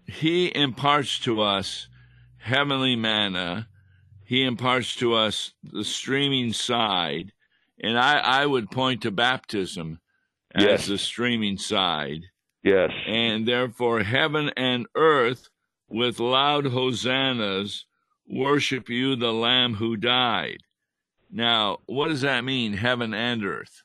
he 0.06 0.48
imparts 0.56 1.20
to 1.20 1.42
us 1.42 1.88
heavenly 2.38 2.96
manna 2.96 3.68
he 4.26 4.44
imparts 4.44 4.96
to 4.96 5.14
us 5.14 5.54
the 5.64 5.84
streaming 5.84 6.52
side. 6.52 7.32
And 7.80 7.98
I, 7.98 8.18
I 8.18 8.46
would 8.48 8.72
point 8.72 9.04
to 9.04 9.12
baptism 9.12 10.00
as 10.56 10.63
Yes. 10.63 10.88
the 10.88 10.98
streaming 10.98 11.58
side. 11.58 12.22
Yes. 12.63 12.91
And 13.06 13.48
therefore, 13.48 14.04
heaven 14.04 14.50
and 14.58 14.88
earth 14.96 15.50
with 15.88 16.20
loud 16.20 16.65
hosannas 16.68 17.86
worship 18.28 18.89
you, 18.89 19.15
the 19.15 19.34
Lamb 19.34 19.76
who 19.76 19.96
died. 19.98 20.58
Now, 21.32 21.80
what 21.86 22.08
does 22.08 22.22
that 22.22 22.44
mean, 22.44 22.74
heaven 22.74 23.13
and 23.13 23.46
earth? 23.46 23.84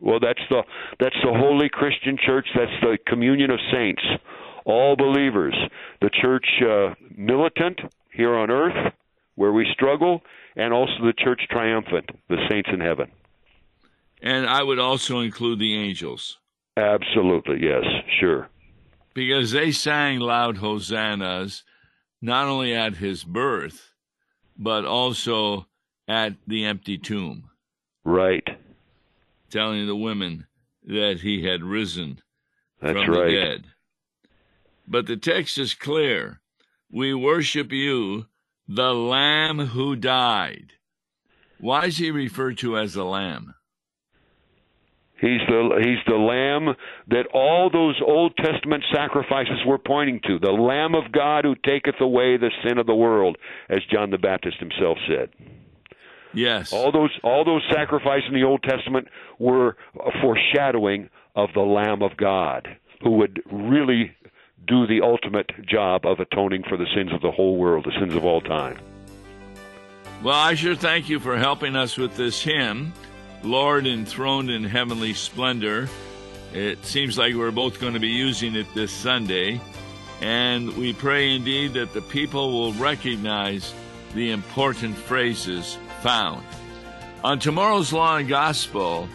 Well, 0.00 0.20
that's 0.20 0.40
the 0.48 0.62
that's 1.00 1.16
the 1.24 1.32
holy 1.32 1.68
Christian 1.68 2.16
church. 2.24 2.46
That's 2.54 2.70
the 2.82 2.98
communion 3.06 3.50
of 3.50 3.58
saints, 3.72 4.02
all 4.64 4.94
believers. 4.94 5.54
The 6.00 6.10
church 6.10 6.46
uh, 6.62 6.94
militant 7.16 7.80
here 8.12 8.36
on 8.36 8.48
earth, 8.50 8.92
where 9.34 9.52
we 9.52 9.66
struggle, 9.72 10.22
and 10.54 10.72
also 10.72 10.92
the 11.04 11.14
church 11.18 11.40
triumphant, 11.50 12.10
the 12.28 12.36
saints 12.48 12.68
in 12.72 12.78
heaven. 12.80 13.10
And 14.22 14.46
I 14.46 14.62
would 14.62 14.78
also 14.78 15.20
include 15.20 15.58
the 15.58 15.76
angels. 15.76 16.38
Absolutely, 16.76 17.58
yes, 17.62 17.84
sure. 18.20 18.48
because 19.14 19.50
they 19.50 19.72
sang 19.72 20.20
loud 20.20 20.58
hosannas 20.58 21.64
not 22.22 22.46
only 22.46 22.72
at 22.74 22.96
his 22.96 23.24
birth, 23.24 23.92
but 24.56 24.84
also 24.84 25.66
at 26.06 26.34
the 26.46 26.64
empty 26.64 26.96
tomb, 26.98 27.50
Right. 28.04 28.46
telling 29.50 29.86
the 29.86 29.96
women 29.96 30.46
that 30.84 31.20
he 31.22 31.44
had 31.44 31.62
risen 31.64 32.20
That's 32.80 32.98
from 33.02 33.10
right. 33.14 33.26
the 33.26 33.32
dead. 33.32 33.64
But 34.86 35.06
the 35.06 35.16
text 35.16 35.58
is 35.58 35.74
clear. 35.74 36.40
We 36.90 37.12
worship 37.12 37.72
you, 37.72 38.26
the 38.68 38.94
Lamb 38.94 39.58
who 39.58 39.96
died. 39.96 40.74
Why 41.58 41.86
is 41.86 41.98
he 41.98 42.10
referred 42.12 42.56
to 42.58 42.78
as 42.78 42.94
the 42.94 43.04
Lamb? 43.04 43.54
He's 45.20 45.40
the 45.48 45.80
he's 45.82 45.98
the 46.06 46.16
lamb 46.16 46.76
that 47.08 47.26
all 47.34 47.70
those 47.70 48.00
Old 48.06 48.36
Testament 48.36 48.84
sacrifices 48.92 49.58
were 49.66 49.78
pointing 49.78 50.20
to, 50.26 50.38
the 50.38 50.52
Lamb 50.52 50.94
of 50.94 51.10
God 51.10 51.44
who 51.44 51.56
taketh 51.56 52.00
away 52.00 52.36
the 52.36 52.52
sin 52.64 52.78
of 52.78 52.86
the 52.86 52.94
world, 52.94 53.36
as 53.68 53.80
John 53.92 54.10
the 54.10 54.18
Baptist 54.18 54.58
himself 54.58 54.96
said. 55.08 55.30
Yes. 56.32 56.72
All 56.72 56.92
those 56.92 57.10
all 57.24 57.44
those 57.44 57.62
sacrifices 57.72 58.28
in 58.28 58.34
the 58.34 58.44
Old 58.46 58.62
Testament 58.62 59.08
were 59.40 59.76
a 59.98 60.10
foreshadowing 60.22 61.10
of 61.34 61.48
the 61.52 61.62
Lamb 61.62 62.02
of 62.02 62.16
God, 62.16 62.68
who 63.02 63.12
would 63.12 63.42
really 63.50 64.12
do 64.68 64.86
the 64.86 65.00
ultimate 65.02 65.50
job 65.66 66.06
of 66.06 66.20
atoning 66.20 66.62
for 66.68 66.76
the 66.76 66.86
sins 66.94 67.12
of 67.12 67.22
the 67.22 67.30
whole 67.30 67.56
world, 67.56 67.86
the 67.86 67.98
sins 67.98 68.14
of 68.14 68.24
all 68.24 68.40
time. 68.40 68.78
Well, 70.22 70.34
I 70.34 70.54
sure 70.54 70.74
thank 70.74 71.08
you 71.08 71.18
for 71.20 71.38
helping 71.38 71.76
us 71.76 71.96
with 71.96 72.16
this 72.16 72.42
hymn, 72.42 72.92
Lord 73.42 73.86
enthroned 73.86 74.50
in 74.50 74.64
heavenly 74.64 75.14
splendor. 75.14 75.88
It 76.52 76.84
seems 76.84 77.16
like 77.16 77.34
we're 77.34 77.50
both 77.50 77.80
going 77.80 77.94
to 77.94 78.00
be 78.00 78.08
using 78.08 78.56
it 78.56 78.66
this 78.74 78.90
Sunday, 78.90 79.60
and 80.20 80.76
we 80.76 80.92
pray 80.92 81.34
indeed 81.34 81.74
that 81.74 81.92
the 81.92 82.02
people 82.02 82.52
will 82.52 82.72
recognize 82.74 83.72
the 84.14 84.30
important 84.30 84.96
phrases 84.96 85.78
found. 86.02 86.44
On 87.22 87.38
tomorrow's 87.38 87.92
Law 87.92 88.16
and 88.16 88.28
Gospel, 88.28 89.08